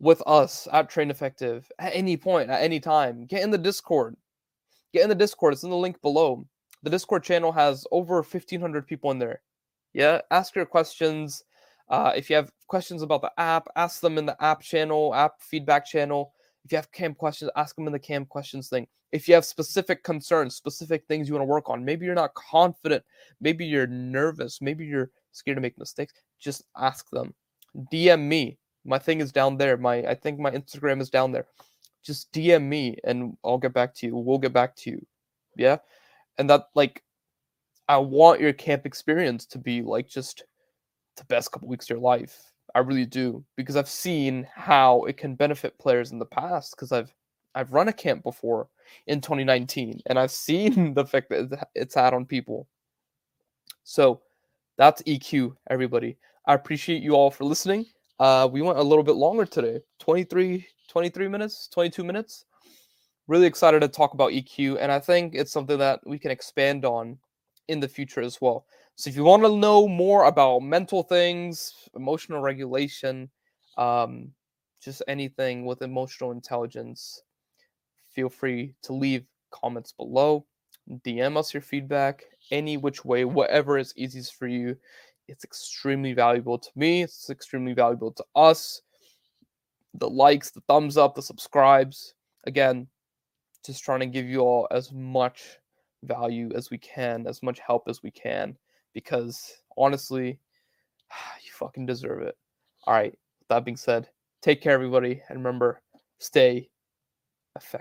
with 0.00 0.22
us 0.26 0.68
at 0.70 0.90
Train 0.90 1.10
Effective 1.10 1.66
at 1.78 1.94
any 1.94 2.14
point, 2.14 2.50
at 2.50 2.62
any 2.62 2.78
time. 2.78 3.24
Get 3.24 3.42
in 3.42 3.50
the 3.50 3.56
Discord. 3.56 4.16
Get 4.92 5.02
in 5.02 5.08
the 5.08 5.14
Discord. 5.14 5.54
It's 5.54 5.62
in 5.62 5.70
the 5.70 5.76
link 5.76 6.02
below. 6.02 6.46
The 6.82 6.90
Discord 6.90 7.24
channel 7.24 7.52
has 7.52 7.86
over 7.90 8.16
1,500 8.16 8.86
people 8.86 9.10
in 9.12 9.18
there. 9.18 9.40
Yeah, 9.94 10.20
ask 10.30 10.54
your 10.54 10.66
questions. 10.66 11.42
Uh, 11.88 12.12
if 12.14 12.28
you 12.28 12.36
have 12.36 12.52
questions 12.66 13.00
about 13.00 13.22
the 13.22 13.32
app, 13.38 13.66
ask 13.76 14.00
them 14.02 14.18
in 14.18 14.26
the 14.26 14.36
app 14.44 14.60
channel, 14.60 15.14
app 15.14 15.40
feedback 15.40 15.86
channel. 15.86 16.34
If 16.66 16.72
you 16.72 16.76
have 16.76 16.90
camp 16.90 17.16
questions, 17.16 17.48
ask 17.54 17.76
them 17.76 17.86
in 17.86 17.92
the 17.92 17.98
camp 17.98 18.28
questions 18.28 18.68
thing. 18.68 18.88
If 19.12 19.28
you 19.28 19.34
have 19.34 19.44
specific 19.44 20.02
concerns, 20.02 20.56
specific 20.56 21.04
things 21.06 21.28
you 21.28 21.34
want 21.34 21.42
to 21.42 21.46
work 21.46 21.70
on, 21.70 21.84
maybe 21.84 22.04
you're 22.04 22.16
not 22.16 22.34
confident, 22.34 23.04
maybe 23.40 23.64
you're 23.64 23.86
nervous, 23.86 24.60
maybe 24.60 24.84
you're 24.84 25.12
scared 25.30 25.58
to 25.58 25.60
make 25.60 25.78
mistakes, 25.78 26.12
just 26.40 26.64
ask 26.76 27.08
them. 27.10 27.32
DM 27.92 28.22
me. 28.22 28.58
My 28.84 28.98
thing 28.98 29.20
is 29.20 29.30
down 29.30 29.56
there. 29.56 29.76
My 29.76 29.98
I 29.98 30.14
think 30.14 30.40
my 30.40 30.50
Instagram 30.50 31.00
is 31.00 31.08
down 31.08 31.30
there. 31.30 31.46
Just 32.02 32.32
DM 32.32 32.64
me 32.64 32.96
and 33.04 33.36
I'll 33.44 33.58
get 33.58 33.72
back 33.72 33.94
to 33.96 34.06
you. 34.06 34.16
We'll 34.16 34.38
get 34.38 34.52
back 34.52 34.74
to 34.76 34.90
you. 34.90 35.06
Yeah? 35.56 35.78
And 36.36 36.50
that 36.50 36.64
like 36.74 37.04
I 37.88 37.98
want 37.98 38.40
your 38.40 38.52
camp 38.52 38.86
experience 38.86 39.46
to 39.46 39.58
be 39.58 39.82
like 39.82 40.08
just 40.08 40.42
the 41.16 41.24
best 41.26 41.52
couple 41.52 41.68
weeks 41.68 41.86
of 41.86 41.90
your 41.90 42.00
life. 42.00 42.36
I 42.76 42.80
really 42.80 43.06
do 43.06 43.42
because 43.56 43.74
I've 43.74 43.88
seen 43.88 44.46
how 44.54 45.04
it 45.04 45.16
can 45.16 45.34
benefit 45.34 45.78
players 45.78 46.12
in 46.12 46.18
the 46.18 46.26
past 46.26 46.76
because 46.76 46.92
I've 46.92 47.10
I've 47.54 47.72
run 47.72 47.88
a 47.88 47.92
camp 47.92 48.22
before 48.22 48.68
in 49.06 49.22
2019 49.22 50.02
and 50.04 50.18
I've 50.18 50.30
seen 50.46 50.92
the 50.92 51.00
effect 51.00 51.30
that 51.30 51.68
it's 51.74 51.94
had 51.94 52.12
on 52.12 52.26
people. 52.26 52.68
So 53.84 54.20
that's 54.76 55.00
EQ, 55.04 55.56
everybody. 55.70 56.18
I 56.46 56.52
appreciate 56.52 57.02
you 57.02 57.14
all 57.14 57.30
for 57.30 57.44
listening. 57.44 57.86
Uh, 58.20 58.46
we 58.52 58.60
went 58.60 58.78
a 58.78 58.82
little 58.82 59.04
bit 59.04 59.16
longer 59.16 59.46
today 59.46 59.80
23, 60.00 60.66
23 60.86 61.28
minutes, 61.28 61.68
22 61.68 62.04
minutes. 62.04 62.44
Really 63.26 63.46
excited 63.46 63.80
to 63.80 63.88
talk 63.88 64.12
about 64.12 64.32
EQ, 64.32 64.76
and 64.78 64.92
I 64.92 65.00
think 65.00 65.34
it's 65.34 65.50
something 65.50 65.78
that 65.78 66.00
we 66.04 66.18
can 66.18 66.30
expand 66.30 66.84
on 66.84 67.18
in 67.68 67.80
the 67.80 67.88
future 67.88 68.20
as 68.20 68.38
well. 68.38 68.66
So 68.98 69.10
if 69.10 69.16
you 69.16 69.24
want 69.24 69.42
to 69.42 69.54
know 69.54 69.86
more 69.86 70.24
about 70.24 70.60
mental 70.60 71.02
things, 71.02 71.74
emotional 71.94 72.40
regulation, 72.40 73.28
um, 73.76 74.32
just 74.80 75.02
anything 75.06 75.66
with 75.66 75.82
emotional 75.82 76.30
intelligence, 76.30 77.20
feel 78.08 78.30
free 78.30 78.74
to 78.84 78.94
leave 78.94 79.26
comments 79.50 79.92
below. 79.92 80.46
DM 81.04 81.36
us 81.36 81.52
your 81.52 81.60
feedback 81.60 82.24
any 82.50 82.78
which 82.78 83.04
way, 83.04 83.26
whatever 83.26 83.76
is 83.76 83.92
easiest 83.96 84.34
for 84.34 84.46
you. 84.46 84.74
It's 85.28 85.44
extremely 85.44 86.14
valuable 86.14 86.58
to 86.58 86.70
me. 86.74 87.02
It's 87.02 87.28
extremely 87.28 87.74
valuable 87.74 88.12
to 88.12 88.24
us. 88.34 88.80
The 89.92 90.08
likes, 90.08 90.50
the 90.50 90.62
thumbs 90.68 90.96
up, 90.96 91.14
the 91.14 91.20
subscribes. 91.20 92.14
Again, 92.46 92.86
just 93.62 93.84
trying 93.84 94.00
to 94.00 94.06
give 94.06 94.26
you 94.26 94.40
all 94.40 94.68
as 94.70 94.90
much 94.90 95.58
value 96.02 96.50
as 96.54 96.70
we 96.70 96.78
can, 96.78 97.26
as 97.26 97.42
much 97.42 97.58
help 97.58 97.88
as 97.88 98.02
we 98.02 98.10
can 98.10 98.56
because 98.96 99.52
honestly, 99.76 100.38
you 101.44 101.50
fucking 101.52 101.84
deserve 101.84 102.22
it. 102.22 102.34
All 102.86 102.94
right, 102.94 103.14
that 103.50 103.62
being 103.62 103.76
said, 103.76 104.08
take 104.40 104.62
care, 104.62 104.72
everybody, 104.72 105.20
and 105.28 105.38
remember, 105.38 105.82
stay 106.18 106.70
effective. 107.56 107.72